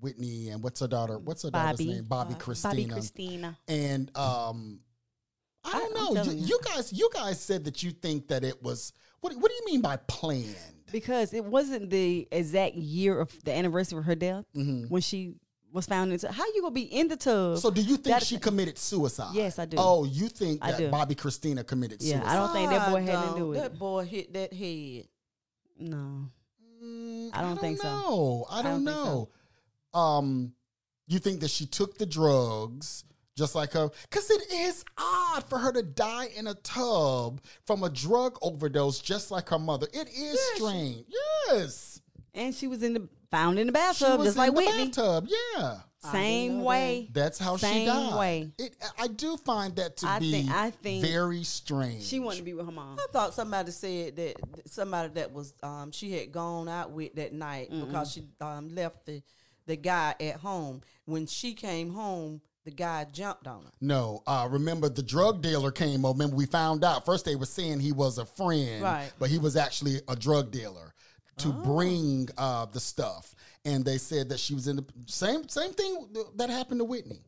[0.00, 1.18] Whitney and what's her daughter?
[1.18, 2.04] What's her daughter's name?
[2.04, 2.88] Bobby Bobbi Kristina.
[2.88, 3.56] Bobbi Kristina.
[3.68, 4.80] And um,
[5.64, 6.22] I don't I- know.
[6.24, 6.46] You, you.
[6.46, 8.92] you guys, you guys said that you think that it was.
[9.20, 10.54] What, what do you mean by planned?
[10.92, 14.84] because it wasn't the exact year of the anniversary of her death Mm-hmm.
[14.88, 15.34] when she
[15.76, 16.16] was found in.
[16.18, 16.34] the tub.
[16.34, 17.58] How you gonna be in the tub?
[17.58, 19.34] So do you think That- she committed suicide?
[19.34, 19.76] Yes, I do.
[19.78, 20.90] Oh, you think I that do.
[20.90, 22.32] Bobbi Kristina committed Yeah, suicide?
[22.32, 23.38] I don't think that boy I had to don't.
[23.38, 23.56] do it.
[23.58, 25.06] That boy hit that head.
[25.78, 26.30] No,
[26.82, 27.84] Mm, I don't think so.
[27.88, 28.46] know.
[28.50, 29.28] I don't, don't know.
[29.94, 29.98] so.
[29.98, 30.52] Um,
[31.06, 33.04] you think that she took the drugs
[33.36, 33.90] just like her?
[34.02, 38.98] Because it is odd for her to die in a tub from a drug overdose,
[39.00, 39.86] just like her mother.
[39.92, 41.04] It is strange.
[41.48, 42.00] Yes,
[42.34, 44.56] and she was in the found in the she bathtub, was just in like the
[44.56, 44.84] Whitney.
[44.86, 45.28] bathtub.
[45.56, 45.76] Yeah,
[46.10, 47.08] Same know way.
[47.12, 48.18] that's how she Same died.
[48.18, 48.50] way.
[48.58, 52.04] It, I do find that to I be think- I think very strange.
[52.04, 52.98] She wanted to be with her mom.
[52.98, 57.32] I thought somebody said that somebody that was um, she had gone out with that
[57.32, 59.22] night because she um, left the
[59.66, 60.80] the guy at home.
[61.06, 63.70] When she came home, the guy jumped on her.
[63.80, 66.12] No, uh, remember the drug dealer came over.
[66.14, 69.10] Remember we found out first they were saying he was a friend, Right.
[69.18, 70.92] But he was actually a drug dealer
[71.38, 75.72] to bring uh, the stuff, and they said that she was in the same same
[75.72, 77.20] thing that happened to Whitney.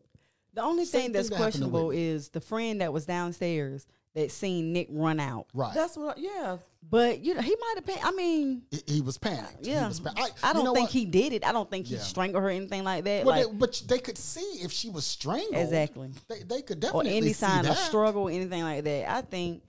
[0.54, 4.32] The only Same thing that's thing that questionable is the friend that was downstairs that
[4.32, 5.46] seen Nick run out.
[5.54, 6.18] Right, That's what.
[6.18, 6.56] Yeah,
[6.90, 7.98] But you know, he might have been.
[8.02, 9.64] I mean, he, he was panicked.
[9.66, 9.86] He yeah.
[9.86, 10.92] was pa- I, you don't know think what?
[10.92, 11.46] he did it.
[11.46, 12.00] I don't think he Yeah.
[12.00, 13.24] strangled her or anything like that.
[13.24, 15.54] Well, like they, but they could see if she was strangled.
[15.54, 16.10] Exactly.
[16.28, 17.72] They, they could or definitely any see sign that.
[17.72, 19.08] of struggle, anything like that.
[19.12, 19.62] I think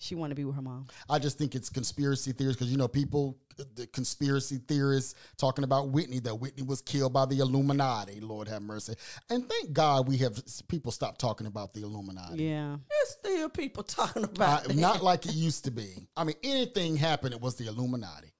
[0.00, 0.88] she wanted to be with her mom.
[1.08, 3.38] I just think it's conspiracy theories because you know people,
[3.76, 8.18] the conspiracy theorists talking about Whitney that Whitney was killed by the Illuminati.
[8.20, 8.94] Lord have mercy,
[9.28, 12.42] and thank God we have people stopped talking about the Illuminati.
[12.44, 12.76] Yeah.
[12.88, 14.76] there's still people talking Uh, about that.
[14.76, 16.08] not like it used to be.
[16.16, 18.32] I mean, anything happened, it was the Illuminati.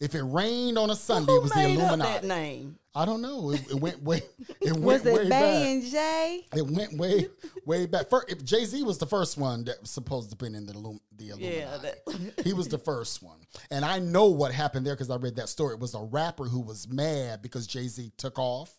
[0.00, 2.02] If it rained on a Sunday, it was the Illuminati.
[2.02, 2.78] that name?
[2.94, 3.50] I don't know.
[3.50, 4.22] It, it went way.
[4.60, 5.66] It Was went it way Bay back.
[5.66, 6.46] and Jay?
[6.54, 7.28] It went way,
[7.64, 8.08] way back.
[8.10, 10.72] First, if Jay Z was the first one that was supposed to be in the,
[10.74, 13.38] Illum- the Illuminati, Yeah, that- he was the first one.
[13.70, 15.74] And I know what happened there because I read that story.
[15.74, 18.72] It was a rapper who was mad because Jay Z took off,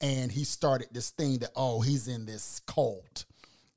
[0.00, 3.24] and he started this thing that oh he's in this cult.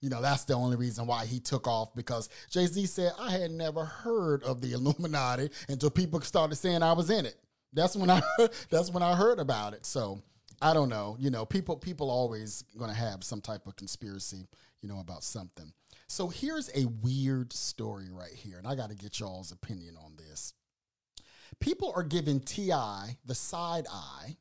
[0.02, 3.32] You know that's the only reason why he took off because Jay Z said I
[3.32, 7.36] had never heard of the Illuminati until people started saying I was in it.
[7.72, 8.22] That's when I
[8.70, 9.86] that's when I heard about it.
[9.86, 10.22] So
[10.62, 11.18] I don't know.
[11.20, 14.48] You know, people people always to have some type of conspiracy.
[14.82, 15.72] You know about something.
[16.08, 20.16] So here's a weird story right here, and I got to get y'all's opinion on
[20.18, 20.54] this.
[21.60, 23.18] People are giving T.I.
[23.26, 24.36] the side eye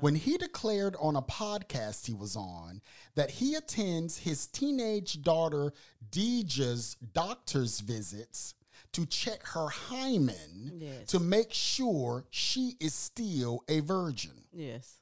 [0.00, 2.80] when he declared on a podcast he was on
[3.14, 5.72] that he attends his teenage daughter
[6.10, 8.54] Deja's doctor's visits
[8.92, 11.06] to check her hymen Yes.
[11.08, 14.44] to make sure she is still a virgin.
[14.52, 14.96] Yes,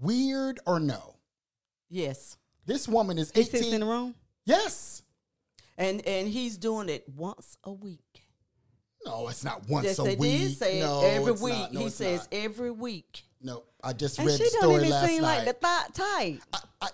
[0.00, 1.16] Weird or no?
[1.88, 4.14] yes, This woman is He sits in the room.
[4.44, 5.02] Yes.
[5.76, 8.21] and and he's doing it once a week.
[9.04, 10.40] No, it's not once Yes, a they week.
[10.40, 11.54] did say no, it every it's week.
[11.54, 11.72] not.
[11.72, 12.28] No, he it's says not.
[12.32, 13.22] every week.
[13.42, 15.36] No, I just And read she the don't story even last seem night.
[15.38, 16.40] like the thought type.
[16.52, 16.88] I, I,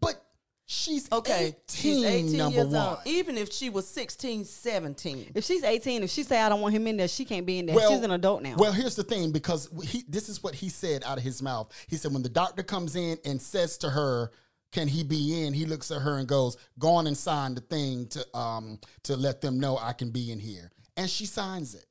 [0.00, 0.24] but
[0.66, 2.88] she's Okay, 18, she's 18 number years one.
[2.88, 2.98] old.
[3.04, 5.30] Even if she was 16, 17.
[5.36, 7.60] If she's 18, if she say I don't want him in there, she can't be
[7.60, 7.76] in there.
[7.76, 8.56] Well, she's an adult now.
[8.58, 11.72] Well, here's the thing because he, this is what he said out of his mouth.
[11.88, 14.32] He said, when the doctor comes in and says to her,
[14.72, 15.52] can he be in?
[15.52, 19.14] He looks at her and goes, go on and sign the thing to um to
[19.16, 20.72] let them know I can be in here.
[20.96, 21.86] And she signs it.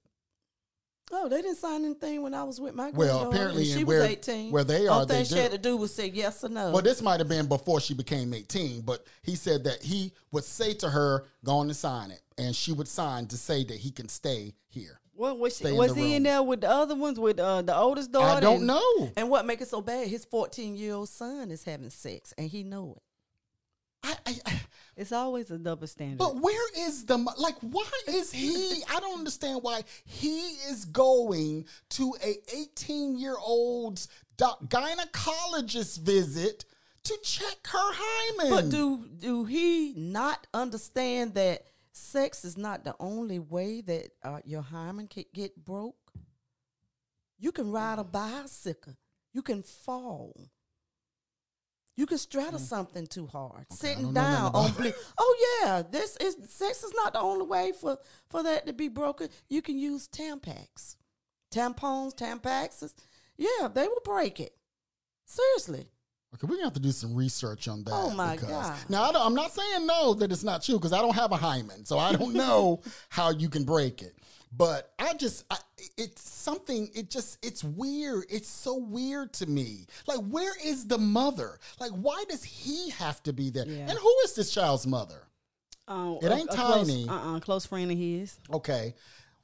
[1.14, 2.98] Oh, they didn't sign anything when I was with my girlfriend.
[2.98, 4.52] Well, granddaughter, apparently she in was 18.
[4.52, 5.42] where they are, Only thing they she do.
[5.42, 6.72] had to do was say yes or no.
[6.72, 10.46] Well, this might have been before she became 18, but he said that he would
[10.46, 12.22] say to her, go on and sign it.
[12.38, 15.02] And she would sign to say that he can stay here.
[15.14, 18.14] what was she, was he in there with the other ones with uh, the oldest
[18.14, 18.38] daughter?
[18.38, 19.12] I don't and- know.
[19.18, 20.08] and what make it so bad?
[20.08, 23.04] His 14 year old son is having sex, and he know it.
[24.04, 24.62] I, I,
[24.98, 26.18] It's always a double standard.
[26.18, 27.56] But where is the like?
[27.62, 28.84] Why is he?
[28.90, 36.66] I don't understand why he is going to a 18 year old's gynecologist visit
[37.04, 38.50] to check her hymen.
[38.52, 44.40] But do do he not understand that sex is not the only way that uh,
[44.46, 45.96] your hymen can get broke?
[47.40, 48.96] You can ride a bicycle.
[49.34, 50.52] You can fall.
[52.02, 52.64] You can straddle mm.
[52.64, 53.72] something too hard.
[53.72, 57.46] Sitting know nothing down on ble- Oh yeah, this is sex is not the only
[57.46, 59.30] way for for that to be broken.
[59.50, 60.96] You can use Tampax,
[61.54, 62.96] tampons, Tampaxes.
[63.38, 64.56] Yeah, they will break it.
[65.28, 65.90] Seriously.
[66.34, 67.92] Okay, we're gonna have to do some research on that.
[67.94, 68.78] Oh, my because- God.
[68.90, 71.32] Now I don't, I'm not saying no that it's not true because I don't have
[71.32, 74.16] a hymen, so I don't know how you can break it.
[74.56, 75.58] But I just, I,
[75.98, 76.90] it's something.
[76.94, 78.26] It just, it's weird.
[78.30, 79.86] It's so weird to me.
[80.08, 81.58] Like, where is the mother?
[81.80, 83.66] Like, why does he have to be there?
[83.66, 83.88] Yeah.
[83.90, 85.22] And who is this child's mother?
[85.88, 87.08] Um, It a- ain't a close- Tiny.
[87.08, 88.38] Uh-uh, close friend of his.
[88.54, 88.94] Okay.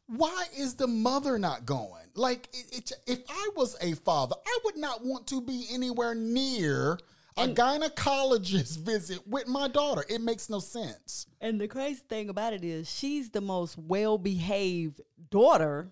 [0.07, 2.03] Why is the mother not going?
[2.15, 6.15] Like, it, it, if I was a father, I would not want to be anywhere
[6.15, 6.97] near
[7.37, 10.03] a gynecologist visit with my daughter.
[10.09, 11.27] It makes no sense.
[11.41, 15.91] And the crazy thing about it is, she's the most well behaved daughter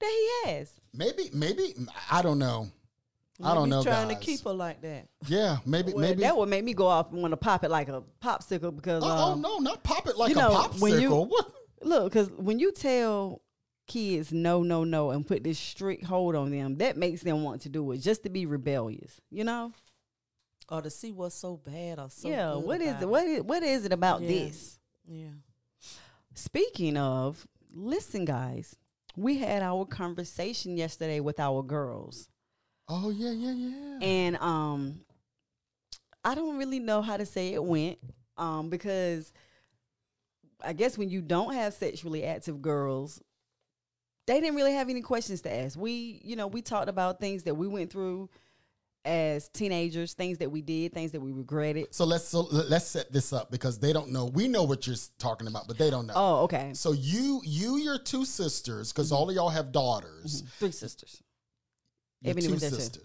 [0.00, 0.06] that
[0.44, 0.72] he has.
[0.92, 1.74] Maybe, maybe
[2.10, 2.68] I don't know.
[3.42, 4.18] I don't know, Trying guys.
[4.18, 5.08] to keep her like that.
[5.26, 6.22] Yeah, maybe, Well, maybe.
[6.22, 9.02] that would make me go off and want to pop it like a popsicle because
[9.04, 10.80] oh, oh, um, no, not pop it like you know, a popsicle.
[10.80, 11.30] when you-
[11.82, 13.42] look, because when you tell
[13.86, 17.62] kids no, no, no, and put this strict hold on them, that makes them want
[17.62, 19.20] to do it just to be rebellious.
[19.30, 19.72] You know?
[20.68, 22.52] Or to see what's so bad or so yeah.
[22.54, 23.08] good What is about it?
[23.08, 24.28] What is what is it about Yeah.
[24.28, 24.78] this?
[25.06, 25.28] Yeah.
[26.34, 28.76] Speaking of, listen, guys,
[29.16, 32.28] we had our conversation yesterday with our girls.
[32.88, 33.98] Oh yeah, yeah, yeah.
[34.00, 35.00] and um
[36.24, 37.98] i don't really know how to say it went
[38.36, 39.32] um because
[40.62, 43.20] i guess when you don't have sexually active girls
[44.26, 47.44] they didn't really have any questions to ask we you know we talked about things
[47.44, 48.28] that we went through
[49.06, 53.12] as teenagers things that we did things that we regretted So let's so let's set
[53.12, 54.26] this up because they don't know.
[54.26, 56.14] We know what you're talking about, but they don't know.
[56.16, 59.16] oh okay So you, you, your two sisters, because mm-hmm.
[59.16, 60.42] all of y'all have daughters.
[60.42, 60.48] Mm-hmm.
[60.58, 61.22] three sisters
[62.22, 63.00] Your Ebony two was there too.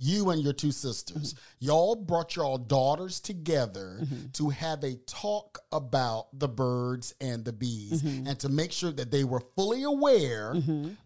[0.00, 1.34] You and your two sisters.
[1.34, 1.66] Mm-hmm.
[1.66, 4.00] Y'all brought y'all daughters together
[4.34, 8.26] to have a talk about the birds and the bees Mm-hmm.
[8.28, 10.54] and to make sure that they were fully aware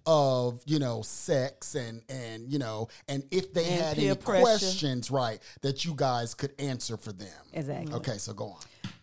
[0.07, 4.43] of, you know, sex and and you know, and if they And had any pressure.
[4.43, 7.29] questions, right, that you guys could answer for them.
[7.53, 8.61] exactly Okay, so go on.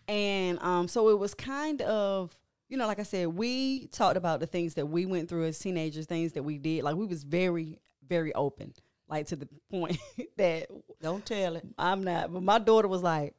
[0.08, 2.36] And um, so it was kind of,
[2.68, 5.58] you know, like I said, we talked about the things that we went through as
[5.58, 6.82] teenagers, things that we did.
[6.84, 7.78] Like we was very,
[8.08, 8.74] very open,
[9.10, 9.98] like to the point
[10.36, 10.68] that
[11.02, 11.66] Don't tell it.
[11.76, 12.32] I'm not.
[12.32, 13.34] But my daughter was like,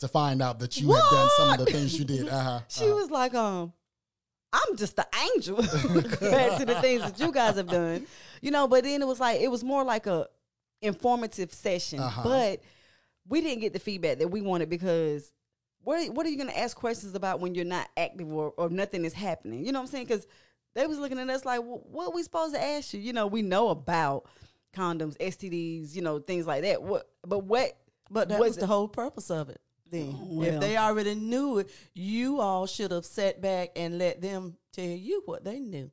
[0.00, 2.28] To find out that you had done some of the things you did.
[2.28, 2.60] Uh-huh.
[2.68, 3.72] she was like, um,
[4.52, 8.06] I'm just the angel compared to the things that you guys have done,
[8.40, 8.68] you know.
[8.68, 10.28] But then it was like it was more like a
[10.80, 12.22] informative session, Uh-huh.
[12.22, 12.60] but
[13.26, 15.32] we didn't get the feedback that we wanted because
[15.82, 18.68] what what are you going to ask questions about when you're not active or, or
[18.70, 19.64] nothing is happening?
[19.66, 20.06] You know what I'm saying?
[20.06, 20.26] Because
[20.74, 23.00] they was looking at us like, well, what are we supposed to ask you?
[23.00, 24.26] You know, we know about
[24.74, 26.82] condoms, STDs, you know, things like that.
[26.82, 27.72] What, but what?
[28.10, 29.60] But that was was the whole purpose of it.
[29.90, 30.48] Then, oh, Well.
[30.48, 34.84] if they already knew it, you all should have sat back and let them tell
[34.84, 35.90] you what they knew.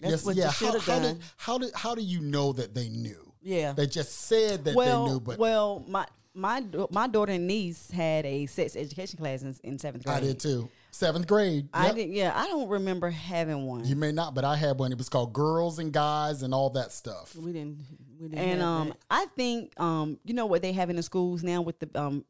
[0.00, 0.46] That's Yes, what yeah.
[0.46, 1.14] you should How, have how done.
[1.16, 3.32] did how did how do you know that they knew?
[3.42, 7.46] yeah, They just said that well, they knew, but well, my my my daughter and
[7.46, 10.16] niece had a sex education class in, in seventh grade.
[10.16, 10.70] I did too.
[11.00, 11.66] Seventh grade.
[11.72, 11.94] I Yep.
[11.94, 12.10] did.
[12.10, 13.86] Yeah, I don't remember having one.
[13.86, 14.92] You may not, but I had one.
[14.92, 17.34] It was called Girls and Guys and all that stuff.
[17.34, 17.78] we didn't.
[18.20, 18.38] We didn't.
[18.38, 18.96] and have um, that.
[19.10, 22.24] I think um, you know what they have in the schools now with the um,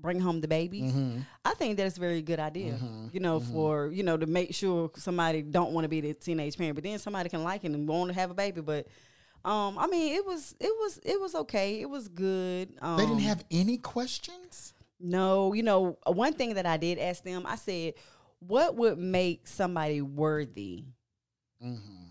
[0.00, 0.92] bring home the babies.
[0.92, 1.20] Mm-hmm.
[1.44, 2.78] I think that's a very good idea.
[3.12, 6.56] You know, for you know to make sure somebody don't want to be the teenage
[6.56, 8.62] parent, but then somebody can like it and want to have a baby.
[8.62, 8.86] But
[9.44, 11.80] um, I mean, it was it was it was okay.
[11.80, 12.74] It was good.
[12.80, 14.73] Um, They didn't have any questions.
[15.00, 17.94] No, you know, uh, one thing that I did ask them, I said,
[18.38, 20.84] what would make somebody worthy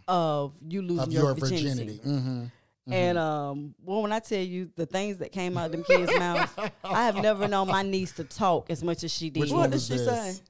[0.08, 1.02] of you losing Mm-hmm.
[1.08, 2.00] Of your, your virginity?
[2.02, 2.02] virginity.
[2.04, 2.44] hmm
[2.92, 6.12] And um, well, when I tell you the things that came out of them kids'
[6.18, 6.52] mouths,
[6.84, 9.40] I have never known my niece to talk as much as she did.
[9.42, 10.06] Which what one did she this?
[10.06, 10.44] say?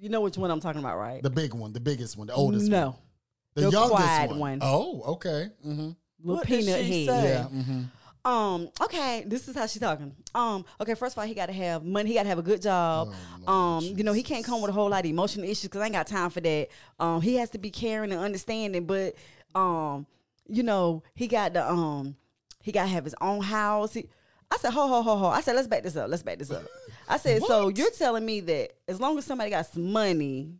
[0.00, 1.22] You know which one I'm talking about, right?
[1.22, 2.70] The big one, the biggest one, the oldest one.
[2.70, 2.96] no,
[3.54, 4.38] The, the youngest quiet one.
[4.38, 4.58] one.
[4.62, 5.48] Oh, okay.
[5.62, 7.16] hmm little What did peanut she head.
[7.20, 7.28] say?
[7.28, 7.78] Yeah.
[8.26, 8.68] Um.
[8.80, 9.24] Okay.
[9.26, 10.14] This is how she's talking.
[10.34, 10.64] Um.
[10.80, 10.94] Okay.
[10.94, 12.10] First of all, he got to have money.
[12.10, 13.14] He got to have a good job.
[13.46, 13.84] Oh, um.
[13.84, 15.94] You know, he can't come with a whole lot of emotional issues because I ain't
[15.94, 16.68] got time for that.
[16.98, 17.20] Um.
[17.20, 19.14] He has to be caring and understanding, but
[19.54, 20.06] um.
[20.48, 22.16] You know, he got the um.
[22.62, 23.94] He got to have his own house.
[23.94, 24.08] He,
[24.50, 25.26] I said, ho ho ho ho.
[25.26, 26.08] I said, let's back this up.
[26.08, 26.64] Let's back this up.
[27.08, 30.52] I said, so you're telling me that as long as somebody got some money,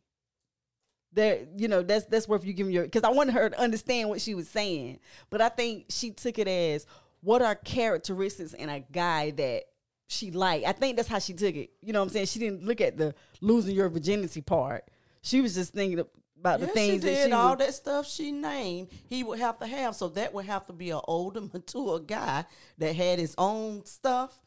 [1.12, 2.84] there, you know, that's that's worth you giving your.
[2.84, 5.00] Because I wanted her to understand what she was saying,
[5.30, 6.86] but I think she took it as
[7.20, 9.64] what are characteristics in a guy that
[10.08, 10.66] she liked.
[10.66, 11.70] I think that's how she took it.
[11.82, 12.26] You know what I'm saying?
[12.26, 14.84] She didn't look at the losing your virginity part.
[15.22, 15.98] She was just thinking
[16.38, 18.88] about the Yeah, things she that did she all would- that stuff she named.
[19.08, 22.44] He would have to have, so that would have to be an older, mature guy
[22.78, 24.38] that had his own stuff.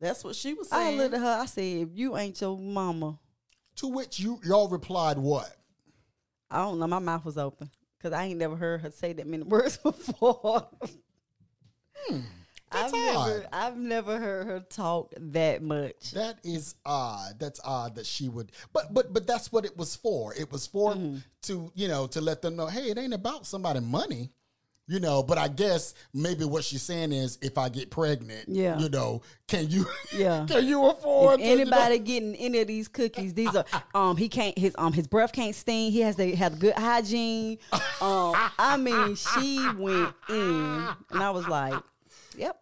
[0.00, 0.98] That's what she was saying.
[0.98, 1.38] I looked at her.
[1.42, 3.18] I said, "If you ain't your mama,
[3.76, 5.54] To which you y'all replied what?
[6.50, 9.26] I don't know." My mouth was open because I ain't never heard her say that
[9.26, 10.68] many words before.
[12.72, 13.46] I've that's never.
[13.52, 16.12] I've never heard her talk that much.
[16.12, 17.38] That is odd.
[17.40, 18.52] That's odd that she would.
[18.72, 20.34] But but but that's what it was for.
[20.34, 21.16] It was for Mm-hmm.
[21.42, 24.30] to you know to let them know, hey, it ain't about somebody money.
[24.90, 28.76] You know, but I guess maybe what she's saying is, if I get pregnant, Yeah.
[28.76, 30.46] you know, can you, Yeah.
[30.50, 33.64] can you afford to, you know- anybody getting any of these cookies, these are
[33.94, 35.92] um he can't his um his breath can't sting.
[35.92, 37.58] He has to have good hygiene.
[38.00, 41.80] Um, I mean, she went in, and I was like,
[42.36, 42.60] "Yep,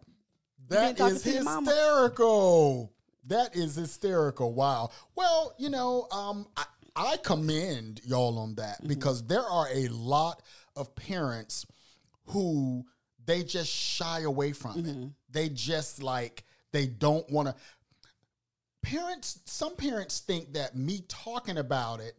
[0.67, 1.71] That is to your mama.
[1.71, 2.93] hysterical.
[3.25, 4.53] That is hysterical.
[4.53, 4.91] Wow.
[5.15, 6.65] Well, you know, um, I,
[6.95, 8.87] I commend y'all on that Mm-hmm.
[8.87, 10.43] because there are a lot
[10.75, 11.65] of parents
[12.29, 12.85] who
[13.25, 15.03] they just shy away from Mm-hmm.
[15.03, 15.09] it.
[15.31, 17.55] They just like they don't want to.
[18.81, 22.13] Parents, some parents think that me talking about it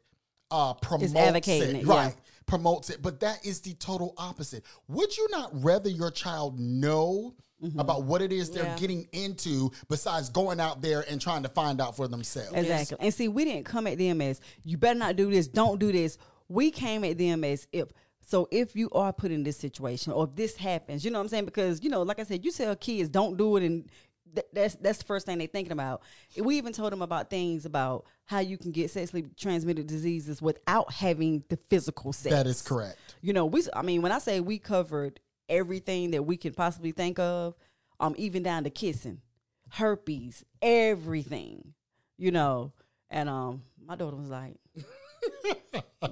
[0.51, 1.95] uh, promotes advocating it, it, yeah.
[2.07, 2.15] right?
[2.47, 4.65] Promotes it, but that is the total opposite.
[4.89, 7.79] Would you not rather your child know Mm-hmm.
[7.79, 8.77] about what it is they're Yeah.
[8.79, 12.55] getting into besides going out there and trying to find out for themselves?
[12.55, 15.79] exactly." And see, we didn't come at them as you better not do this, don't
[15.79, 16.17] do this.
[16.49, 17.89] We came at them as if.
[18.31, 21.25] So if you are put in this situation, or if this happens, you know what
[21.25, 21.47] I'm saying?
[21.47, 23.91] Because you know, like I said, you tell kids don't do it, and
[24.33, 26.03] th- that's that's the first thing they're thinking about.
[26.41, 30.93] We even told them about things about how you can get sexually transmitted diseases without
[30.93, 32.33] having the physical sex.
[32.33, 33.17] That is correct.
[33.21, 33.65] You know, we.
[33.75, 35.19] I mean, when I say we covered
[35.49, 37.57] everything that we could possibly think of,
[37.99, 39.23] um, even down to kissing,
[39.71, 41.75] herpes, everything.
[42.17, 42.75] You know,
[43.11, 44.55] and um, my daughter was like,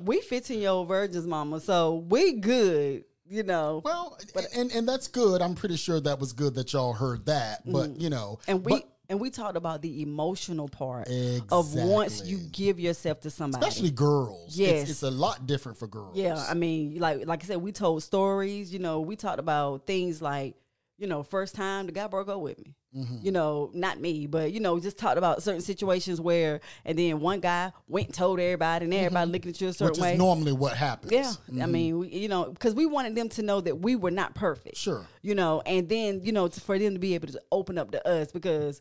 [0.05, 4.89] "We fifteen year old virgins, mama, so we good." You know, Well, but, and and
[4.89, 5.43] that's good.
[5.43, 7.61] I'm pretty sure that was good that y'all heard that.
[7.71, 8.49] But you know, Mm.
[8.49, 8.73] and we.
[8.73, 11.09] but and we talked about the emotional part
[11.51, 13.67] of once you give yourself to somebody.
[13.67, 14.59] especially girls.
[14.59, 14.91] It's- Yes.
[14.91, 16.15] it's, a lot different for girls.
[16.17, 18.73] Yeah, I mean, like like I said, we told stories.
[18.73, 20.57] You know, we talked about things like,
[20.99, 22.75] you know, first time the guy broke up with me.
[22.97, 23.19] Mm-hmm.
[23.23, 27.21] You know, not me, but you know, just talked about certain situations where, and then
[27.21, 30.01] one guy went and told everybody, and everybody looking at you a certain Mm-hmm.
[30.01, 30.13] which way.
[30.15, 31.13] is normally what happens.
[31.13, 31.33] Yeah,
[31.63, 34.35] I mean, we, you know, because we wanted them to know that we were not
[34.35, 34.79] perfect.
[34.79, 35.07] Sure.
[35.21, 37.91] You know, and then you know, to, for them to be able to open up
[37.91, 38.81] to us because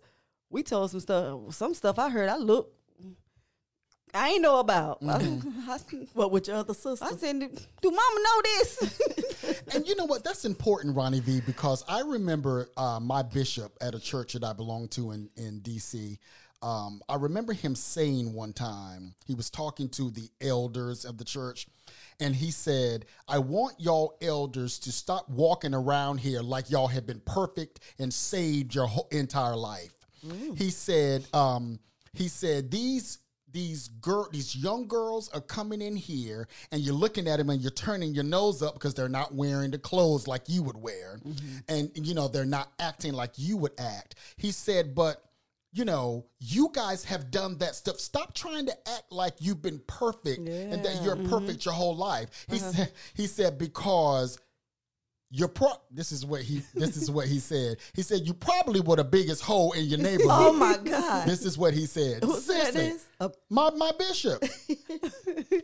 [0.50, 1.54] we told some stuff.
[1.54, 2.74] Some stuff I heard, I look,
[4.14, 5.02] I ain't know about.
[5.02, 5.70] Mm-hmm.
[5.70, 7.06] I, I, What with your other sister?
[7.06, 9.02] I said, "Do Mama know this?"
[9.74, 10.24] And you know what?
[10.24, 14.54] That's important, Ronnie V, because I remember uh, my bishop at a church that I
[14.54, 16.18] belonged to in, in D.C.
[16.62, 21.26] Um, I remember him saying one time, he was talking to the elders of the
[21.26, 21.68] church,
[22.20, 27.06] and he said, I want y'all elders to stop walking around here like y'all have
[27.06, 29.94] been perfect and saved your whole entire life.
[30.58, 31.80] He said, um,
[32.14, 33.20] he said, these
[33.52, 37.62] these girl these young girls are coming in here and you're looking at them and
[37.62, 41.20] you're turning your nose up because they're not wearing the clothes like you would wear.
[41.26, 41.58] Mm-hmm.
[41.70, 44.16] And you know they're not acting like you would act.
[44.38, 45.24] He said but
[45.72, 48.00] you know you guys have done that stuff.
[48.00, 51.70] Stop trying to act like you've been perfect and that you're perfect mm-hmm.
[51.70, 52.46] your whole life.
[52.50, 52.72] He uh-huh.
[52.72, 54.38] said he said because
[55.30, 58.80] you're pro this is what he this is what he said he said you probably
[58.80, 61.28] were the biggest hole in your neighborhood oh my God!
[61.28, 62.24] this is what he said.
[62.24, 63.06] Who said this?
[63.50, 64.44] My my bishop.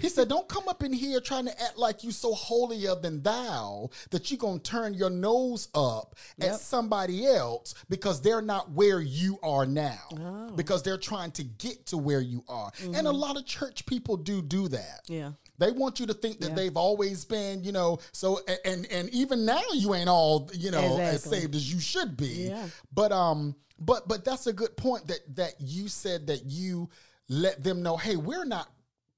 [0.02, 3.22] he said, "Don't come up in here trying to act like you so holier than
[3.22, 9.00] thou that you're gonna turn your nose up at somebody else because they're not where
[9.02, 10.00] you are now.
[10.20, 10.50] Oh.
[10.56, 12.72] Because they're trying to get to where you are.
[12.82, 13.18] And a Mm-hmm.
[13.22, 15.02] lot of church people do do that.
[15.08, 15.34] Yeah.
[15.64, 19.46] They want you to think that they've always been, you know, so and and even
[19.46, 22.50] now you ain't all, you know, as saved as you should be.
[22.50, 22.68] Yeah.
[22.94, 26.90] But um but but that's a good point that that you said that you
[27.30, 28.68] let them know, hey, we're not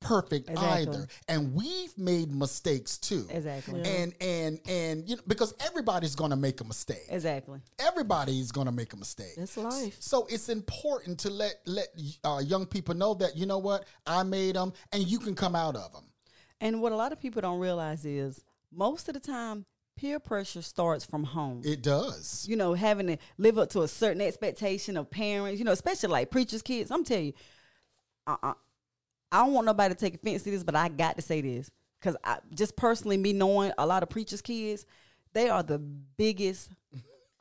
[0.02, 0.82] perfect Exactly.
[0.82, 1.08] either.
[1.28, 3.26] And we've made mistakes too.
[3.30, 3.82] Exactly.
[3.82, 7.06] And and and you know because everybody's going to make a mistake.
[7.10, 7.60] exactly.
[7.80, 9.34] Everybody's going to make a mistake.
[9.38, 9.98] It's life.
[10.00, 11.88] So it's important to let let
[12.24, 15.56] uh, young people know that you know what I made them, and you can come
[15.56, 16.04] out of them.
[16.62, 19.66] And what a lot of people don't realize is most of the time,
[19.98, 21.62] peer pressure starts from home.
[21.64, 22.46] It does.
[22.48, 26.10] you know, having to live up to a certain expectation of parents, you know, especially
[26.10, 26.92] like preachers' kids.
[26.92, 27.34] I'm telling you,
[28.28, 28.54] I, I,
[29.32, 31.70] I don't want nobody to take offense to this, but I got to say this
[32.00, 34.86] because I just personally, me knowing a lot of preachers' kids,
[35.34, 36.72] they are the biggest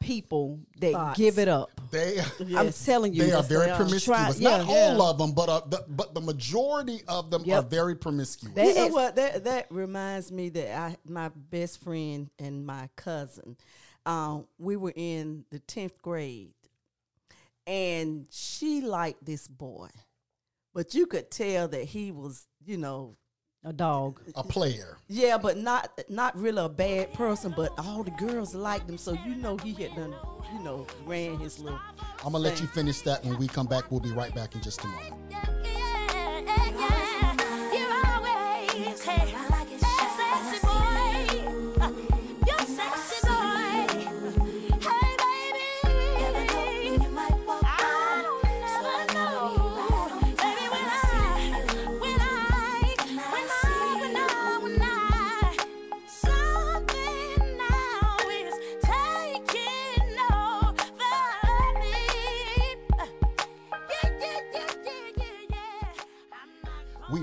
[0.04, 1.18] people that Thoughts.
[1.18, 1.70] give it up.
[1.90, 2.20] They
[2.56, 3.76] I'm telling you, they are very they are.
[3.76, 4.04] promiscuous.
[4.04, 5.10] Try- Not yeah, all yeah.
[5.10, 7.64] of them, but uh, the, but the majority of them Yep.
[7.64, 8.54] are very promiscuous.
[8.54, 9.16] That you know what?
[9.16, 13.56] That that reminds me that I my best friend and my cousin,
[14.04, 16.52] um, we were in the tenth grade,
[17.66, 19.88] and she liked this boy,
[20.74, 23.16] but you could tell that he was, you know,
[23.64, 24.20] a dog.
[24.36, 24.98] a player.
[25.08, 27.52] yeah, but not not really a bad person.
[27.56, 30.14] But all the girls liked him, so you know he had done,
[30.52, 31.80] you know, ran his little.
[32.24, 33.90] I'm gonna let you finish that when we come back.
[33.90, 35.24] We'll be right back in just a moment.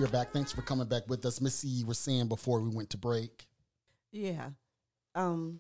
[0.02, 0.32] Are back.
[0.32, 1.40] Thanks for coming back with us.
[1.42, 3.46] Missy, you were saying before we went to break.
[4.12, 4.50] Yeah.
[5.14, 5.60] Um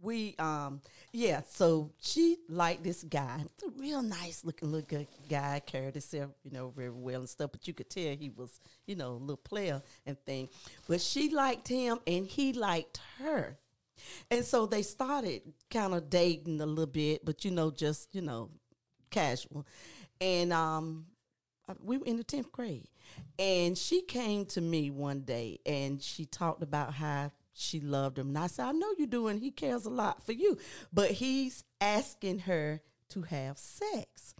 [0.00, 0.80] we um
[1.12, 3.44] yeah, so she liked this guy.
[3.44, 7.28] It's a real nice looking little good guy, carried himself, you know, very well and
[7.28, 10.48] stuff, but you could tell he was, you know, a little player and thing.
[10.88, 13.58] But she liked him and he liked her.
[14.30, 18.22] And so they started kind of dating a little bit, but you know, just, you
[18.22, 18.48] know,
[19.10, 19.66] casual.
[20.18, 21.04] And um
[21.68, 22.88] Uh, we were in the 10th grade.
[23.38, 28.28] And she came to me one day and she talked about how she loved him.
[28.28, 30.58] And I said, I know you do, and he cares a lot for you.
[30.92, 34.34] But he's asking her to have sex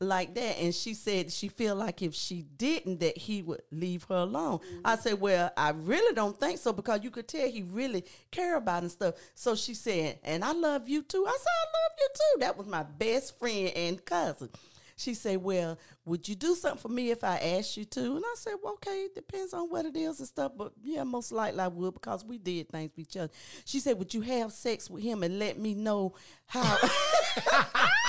[0.00, 0.58] like that.
[0.58, 4.60] And she said she feel like if she didn't, that he would leave her alone.
[4.84, 5.02] I mm-hmm.
[5.02, 8.82] said, Well, I really don't think so because you could tell he really care about
[8.82, 9.14] and stuff.
[9.34, 11.24] So she said, And I love you too.
[11.26, 12.40] I said, I love you too.
[12.40, 14.48] That was my best friend and cousin.
[14.96, 18.16] She said, Well, would you do something for me if I asked you to?
[18.16, 20.52] And I said, Well, okay, it depends on what it is and stuff.
[20.56, 23.32] But yeah, most likely I would because we did things with each other.
[23.64, 26.14] She said, Would you have sex with him and let me know
[26.46, 26.76] how?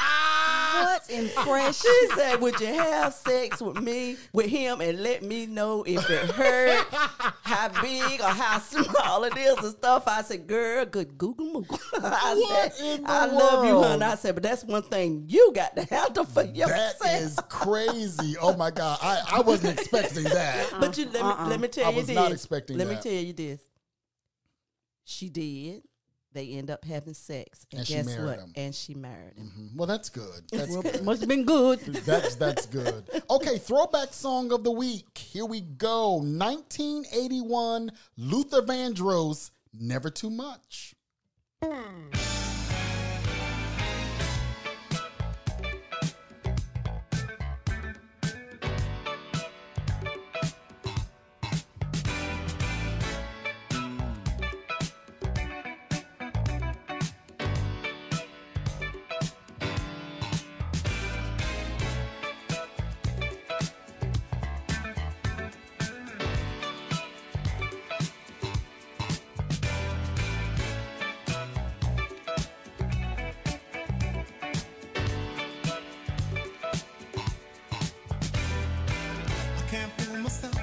[0.84, 1.78] What's in fresh?
[1.80, 6.10] she said, Would you have sex with me, with him, and let me know if
[6.10, 6.86] it hurt,
[7.44, 10.04] how big or how small it is and stuff?
[10.08, 11.80] I said, Girl, good Google Moogle.
[12.04, 13.86] I What said, in the I love you, world?
[13.86, 14.04] honey.
[14.04, 17.22] I said, But that's one thing you got to handle for That yourself.
[17.22, 18.36] is crazy.
[18.42, 18.98] Oh my God.
[19.02, 20.68] I, I wasn't expecting that.
[20.80, 21.58] But you let me let uh-uh.
[21.58, 22.16] me tell I you was this.
[22.16, 22.96] not expecting let that.
[22.96, 23.62] me tell you this.
[25.04, 25.84] She did.
[26.36, 28.40] They end up having sex, and, And guess married what?
[28.40, 28.52] him.
[28.58, 29.52] And she married him.
[29.58, 29.76] Mhm.
[29.78, 30.44] Well, that's good.
[30.52, 31.02] That's good.
[31.04, 31.80] Must have been good.
[32.06, 33.10] That's that's good.
[33.30, 35.18] Okay, throwback song of the week.
[35.18, 36.16] Here we go.
[36.18, 40.94] 1981, Luther Vandross, Never Too Much.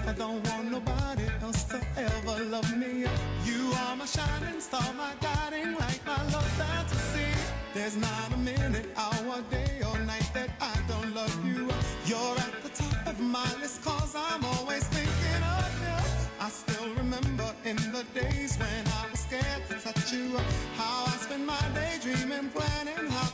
[0.05, 3.07] I don't want nobody else to ever love me.
[3.45, 7.31] You are my shining star, my guiding light, my love fantasy.
[7.73, 11.69] There's not a minute, hour, day, or night that I don't love you.
[12.07, 15.99] You're at the top of my list, cause I'm always thinking of you.
[16.41, 20.37] I still remember in the days when I was scared to touch you.
[20.77, 23.32] How I spent my day dreaming, planning how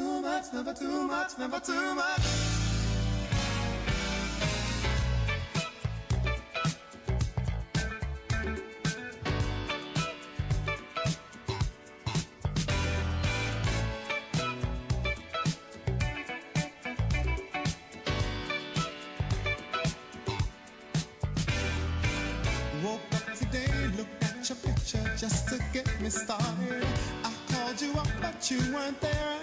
[0.00, 2.20] too much, never too much, never too much.
[22.82, 26.86] Woke up today, looked at your picture just to get me started.
[27.22, 29.39] I called you up, but you weren't there,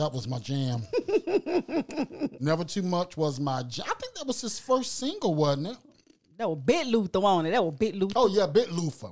[0.00, 0.82] That was my jam.
[2.40, 3.84] Never Too Much was my jam.
[3.86, 5.76] I think that was his first single, wasn't it?
[6.38, 7.50] That was Big Luther on it.
[7.50, 8.14] That was Big Luther.
[8.16, 9.10] Oh yeah, Big Luther.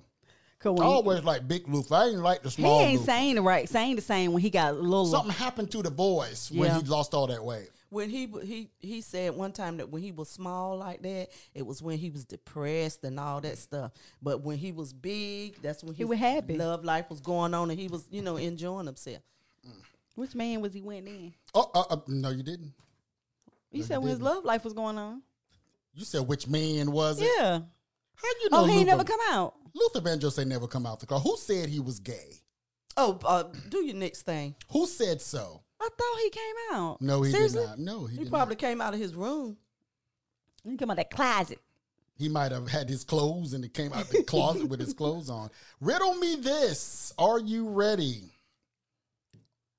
[0.59, 1.95] 'Cause I always like Big Luther.
[1.95, 2.79] I ain't like the small.
[2.81, 3.13] he ain't Luther.
[3.13, 5.07] saying the right, saying the same when he got a little.
[5.07, 6.79] Something happened to the voice when Yeah.
[6.81, 7.69] he lost all that weight.
[7.91, 11.65] When he he he said one time that when he was small like that, it
[11.67, 13.93] was when he was depressed and all that stuff.
[14.23, 16.57] But when he was big, that's when He was happy.
[16.57, 19.23] love life was going on and he was you know enjoying himself.
[19.67, 19.73] Mm.
[20.19, 21.33] Which man was he went in?
[21.55, 22.73] Oh, uh, uh, no, you didn't.
[23.71, 24.35] You No, said he when his didn't.
[24.35, 25.23] love life was going on.
[25.95, 27.31] You said which man was it?
[27.39, 27.61] Yeah.
[28.17, 28.87] How you know Oh, he Luther?
[28.87, 29.55] never come out.
[29.75, 31.21] Luther Vandross ain't never come out the car.
[31.21, 32.41] Who said he was gay?
[32.97, 34.57] Oh, uh, do your next thing.
[34.73, 35.63] Who said so?
[35.81, 37.01] I thought he came out.
[37.01, 37.61] No, he Seriously?
[37.61, 37.79] did not.
[37.79, 38.61] No, he, He probably not.
[38.61, 39.57] came out of his room.
[40.65, 41.61] He came out of that closet.
[42.17, 45.31] He might have had his clothes and he came out the closet with his clothes
[45.31, 45.49] on.
[45.81, 47.13] Riddle me this.
[47.19, 48.33] Are you ready?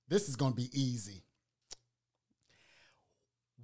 [0.10, 1.24] This is going to be easy.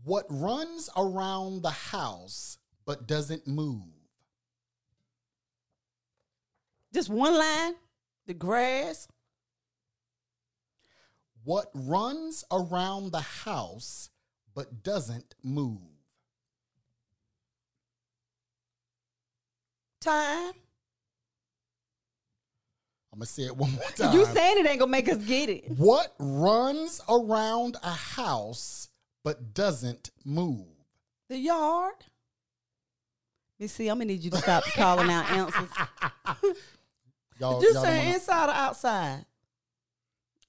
[0.04, 3.82] What runs around the house but doesn't move?
[6.94, 7.74] Just one line.
[8.28, 9.08] The grass,
[11.44, 14.10] What runs around the house
[14.56, 15.80] but doesn't move?
[20.06, 20.54] time,
[23.16, 24.14] I'm to say it one more time.
[24.14, 25.70] You saying it ain't gonna make us get it.
[25.78, 28.90] What runs around a house
[29.24, 30.66] but doesn't move?
[31.30, 31.96] the yard,
[33.58, 35.70] You see, I'm gonna need you to stop calling out answers.
[37.40, 39.26] Y'all, you y'all, saying wanna- inside or outside?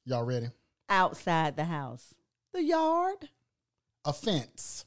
[0.05, 0.49] y'all ready?
[0.89, 2.14] outside the house.
[2.53, 3.29] The yard,
[4.05, 4.85] A fence.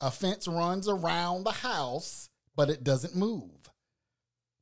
[0.00, 3.70] A fence runs around the house, but it doesn't move.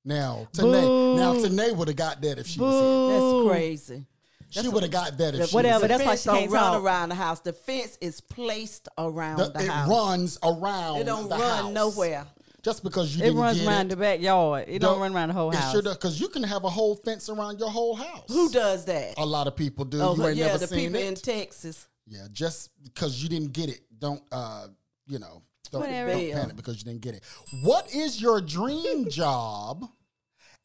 [0.04, 3.18] Now, Tanae, now Tanae would have got that if she was here.
[3.48, 3.94] that's crazy.
[3.94, 4.62] here.
[4.62, 5.98] She would have got that if she Whatever, was here.
[5.98, 6.82] that's why she can't run talk.
[6.82, 7.40] around the house.
[7.40, 9.88] The fence is placed around The- the, it house.
[9.88, 10.98] runs around.
[11.00, 11.72] It don't the run house.
[11.72, 12.26] nowhere.
[12.62, 14.64] Just because you It didn't runs get around it, the backyard.
[14.68, 15.72] It don't, run around the whole it house.
[15.72, 18.24] Sure because you can have a whole fence around your whole house.
[18.28, 19.14] Who does that?
[19.18, 20.00] A lot of people do.
[20.00, 21.06] Oh, you ain't yeah, never the seen people it.
[21.08, 21.86] in Texas.
[22.06, 24.68] Yeah, just because you didn't get it, don't uh,
[25.06, 25.42] you know,
[25.80, 27.22] don't, don't panic because you didn't get it.
[27.62, 29.84] What is your dream job,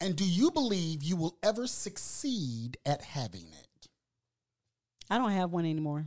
[0.00, 3.88] and do you believe you will ever succeed at having it?
[5.10, 6.06] I don't have one anymore.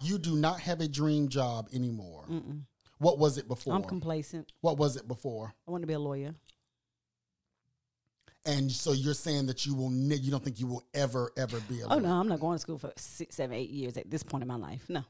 [0.00, 2.24] You do not have a dream job anymore.
[2.30, 2.62] Mm-mm.
[2.98, 3.74] What was it before?
[3.74, 4.52] I'm complacent.
[4.62, 5.54] what was it before?
[5.66, 6.34] I want to be a lawyer.
[8.46, 11.58] And so you're saying that you will, ne- you don't think you will ever, ever
[11.68, 12.00] be a Oh lawyer.
[12.00, 14.48] no, I'm not going to school for six, seven, eight years at this point in
[14.48, 14.84] my life.
[14.88, 15.02] No.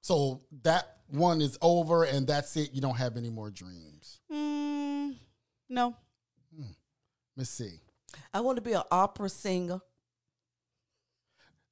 [0.00, 2.70] So that one is over, and that's it.
[2.72, 4.20] You don't have any more dreams.
[4.32, 5.14] Mm,
[5.68, 5.96] no.
[7.36, 7.80] Let's see.
[8.34, 9.80] I want to be an opera singer.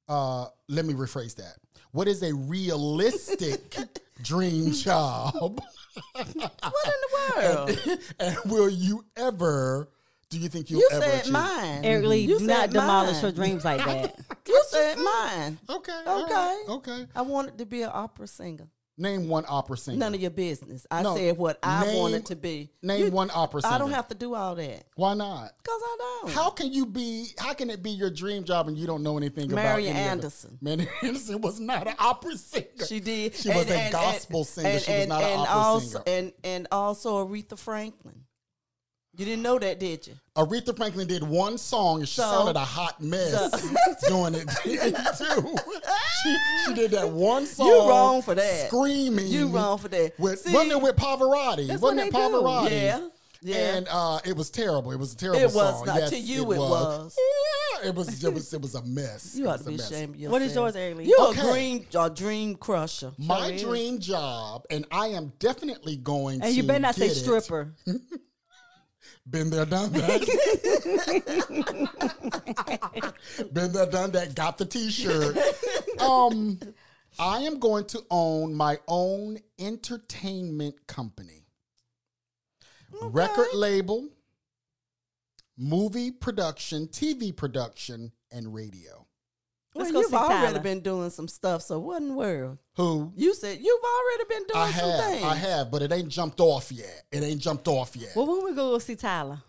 [0.09, 1.57] uh, let me rephrase that.
[1.93, 3.76] What is a realistic
[4.22, 5.61] dream job?
[6.12, 7.99] What in the world?
[8.20, 9.89] and will you ever?
[10.28, 11.03] Do you think you'll you ever?
[11.03, 11.32] said achieve?
[11.32, 11.84] mine.
[11.87, 13.22] Eric Lee, You do not demolish mine.
[13.22, 14.14] your dreams like that.
[14.47, 15.59] You said mine.
[15.70, 15.93] Okay.
[16.07, 16.34] Okay.
[16.34, 17.07] right, Okay.
[17.16, 18.68] I wanted to be an opera singer.
[18.99, 19.99] Name one opera singer.
[19.99, 20.87] None of your business.
[20.91, 22.71] I No, said what I name- wanted to be.
[22.83, 23.75] Name You- one opera singer.
[23.75, 25.53] I don't have to do all that Why not?
[25.63, 26.33] because I don't.
[26.33, 27.27] How can you be?
[27.39, 30.01] How can it be your dream job and you don't know anything about Marian it?
[30.01, 30.59] Anderson.
[30.63, 32.87] Marian Anderson was not an opera singer.
[32.87, 33.35] She did.
[33.35, 34.81] She was a gospel singer.
[34.81, 36.03] She was not an and opera also, singer.
[36.07, 38.23] And and also Aretha Franklin.
[39.17, 40.14] You didn't know that, did you?
[40.37, 43.51] Aretha Franklin did one song and she So- sounded a hot mess
[44.09, 45.57] doing it too.
[46.23, 46.37] She,
[46.67, 47.67] she did that one song.
[47.67, 48.67] You wrong for that.
[48.69, 49.27] Screaming.
[49.29, 50.19] You wrong for that.
[50.19, 51.67] With, See, wasn't it with Pavarotti?
[51.69, 52.35] That's wasn't what it they do.
[52.35, 52.71] Pavarotti?
[52.71, 53.09] Yeah.
[53.43, 53.77] Yeah.
[53.77, 54.93] And uh, it was terrible.
[54.93, 55.87] It was a terrible It was song.
[55.87, 55.97] not.
[56.01, 57.17] Yes, To you it was.
[57.83, 58.25] Yeah, it was.
[58.25, 58.53] It was.
[58.53, 59.35] It was a mess.
[59.37, 59.91] you It ought to a be mess.
[59.91, 60.33] ashamed of yourself.
[60.33, 61.05] What is yours, Eric Lee?
[61.05, 61.41] You're Okay.
[61.41, 63.12] a dream, a dream crusher.
[63.19, 66.47] My dream job, and I am definitely going to.
[66.47, 67.21] And you better not say get it.
[67.21, 67.75] stripper.
[69.29, 70.22] Been there, done that.
[73.53, 74.35] Been there, done that.
[74.35, 75.37] Got the T-shirt.
[75.99, 76.61] Um,
[77.18, 81.47] I am going to own my own entertainment company,
[83.01, 84.11] record label,
[85.57, 89.06] movie production, TV production, and radio.
[89.77, 90.61] Let's well, you've already Tyler.
[90.61, 91.62] been doing some stuff.
[91.62, 92.59] So what in the world?
[92.77, 93.12] Who?
[93.16, 95.24] You said you've already been doing I some have, things.
[95.24, 97.05] I have, but it ain't jumped off yet.
[97.12, 98.11] It ain't jumped off yet.
[98.16, 99.43] Well, when we go see Tyler?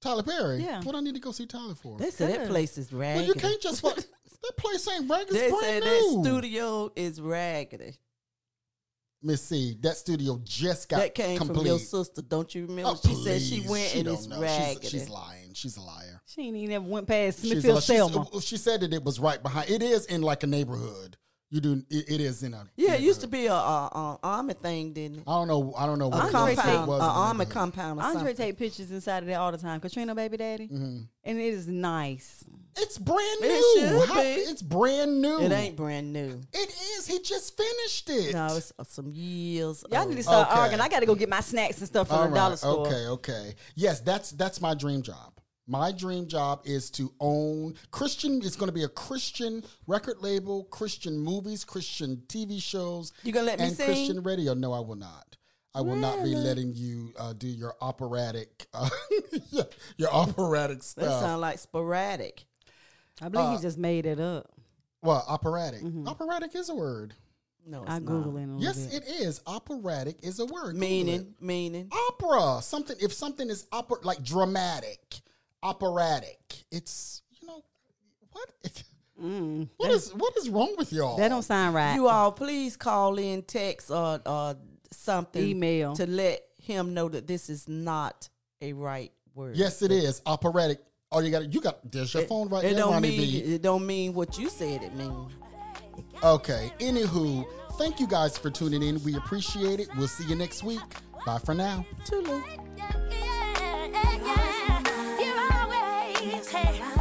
[0.00, 0.62] Tyler Perry.
[0.62, 0.82] Yeah.
[0.82, 1.98] What I need to go see Tyler for?
[1.98, 3.20] They said that place is raggedy.
[3.20, 3.96] well, you can't just fuck.
[4.42, 5.38] that place ain't raggedy.
[5.38, 7.98] They said brand that studio is raggedy.
[9.22, 11.56] Miss C, that studio just got that came complete.
[11.56, 12.20] from your sister.
[12.20, 12.90] Don't you remember?
[12.90, 14.36] Oh, she said she went She and don't it's know.
[14.36, 14.88] She's- raggedy.
[14.88, 15.54] She's, lying.
[15.54, 16.13] She's a liar.
[16.26, 18.26] She ain't even ever went past Smithfield a- she's- Selma.
[18.32, 19.68] uh, she said that it was right behind.
[19.70, 21.16] It is in like a neighborhood.
[21.50, 21.82] You do.
[21.88, 22.66] It, it is in a.
[22.74, 25.24] Yeah, it used to be a, a, a army thing, didn't it?
[25.28, 25.72] I don't know.
[25.76, 26.56] I don't know what Andre it was.
[26.56, 28.36] Tate- compound, It an was a army compound or Andre something.
[28.36, 29.78] take pictures inside of there all the time.
[29.80, 31.00] Katrina, baby daddy, Mm-hmm.
[31.22, 32.42] and it is nice.
[32.76, 33.48] It's brand It
[33.82, 33.88] new.
[34.00, 34.28] should How- be.
[34.30, 35.38] it's brand new.
[35.42, 36.40] It ain't brand new.
[36.52, 37.06] It is.
[37.06, 38.32] He just finished it.
[38.34, 39.84] No, it's uh, some years.
[39.92, 40.08] Y'all old.
[40.10, 40.58] need to start Okay.
[40.58, 40.80] arguing.
[40.80, 42.86] I got to go get my snacks and stuff from All the dollar store.
[42.88, 43.06] Okay.
[43.06, 43.54] Okay.
[43.76, 45.33] Yes, that's that's my dream job.
[45.66, 48.40] My dream job is to own Christian.
[48.44, 53.12] It's going to be a Christian record label, Christian movies, Christian TV shows.
[53.22, 53.86] You gonna let me and sing?
[53.86, 54.52] Christian radio?
[54.54, 55.36] No, I will not.
[55.74, 58.88] I will not be letting you uh, do your operatic, uh,
[59.96, 61.02] your operatic stuff.
[61.04, 61.22] That stuff.
[61.22, 62.44] sound like sporadic.
[63.20, 64.52] I believe Uh, he just made it up.
[65.02, 65.80] well, operatic.
[66.06, 67.14] Operatic is a word.
[67.66, 68.04] No, it's I not.
[68.04, 68.44] Google it.
[68.44, 69.02] a Yes, bit.
[69.02, 69.40] it is.
[69.46, 70.76] Operatic is a word.
[70.76, 71.90] Meaning, meaning.
[72.10, 75.22] opera something if something is opera like dramatic
[75.64, 76.38] operatic
[76.70, 77.62] it's you know
[78.32, 78.48] what
[79.22, 81.94] Mm, what is what is wrong with y'all that don't sound right.
[81.94, 84.56] You all please call in, text, or, or
[84.90, 85.40] something.
[85.40, 85.94] Email.
[85.94, 88.28] To let him know that this is not
[88.60, 89.56] a right word.
[89.56, 90.80] yes it is operatic
[91.12, 91.54] oh you got it.
[91.54, 93.38] you got there's your phone right It there don't Ronnie mean B.
[93.54, 95.32] it don't mean what you said it means.
[96.24, 97.44] okay anywho
[97.78, 100.80] thank you guys for tuning in we appreciate it we'll see you next week
[101.24, 102.42] bye for now Too late.
[106.54, 106.93] Hey.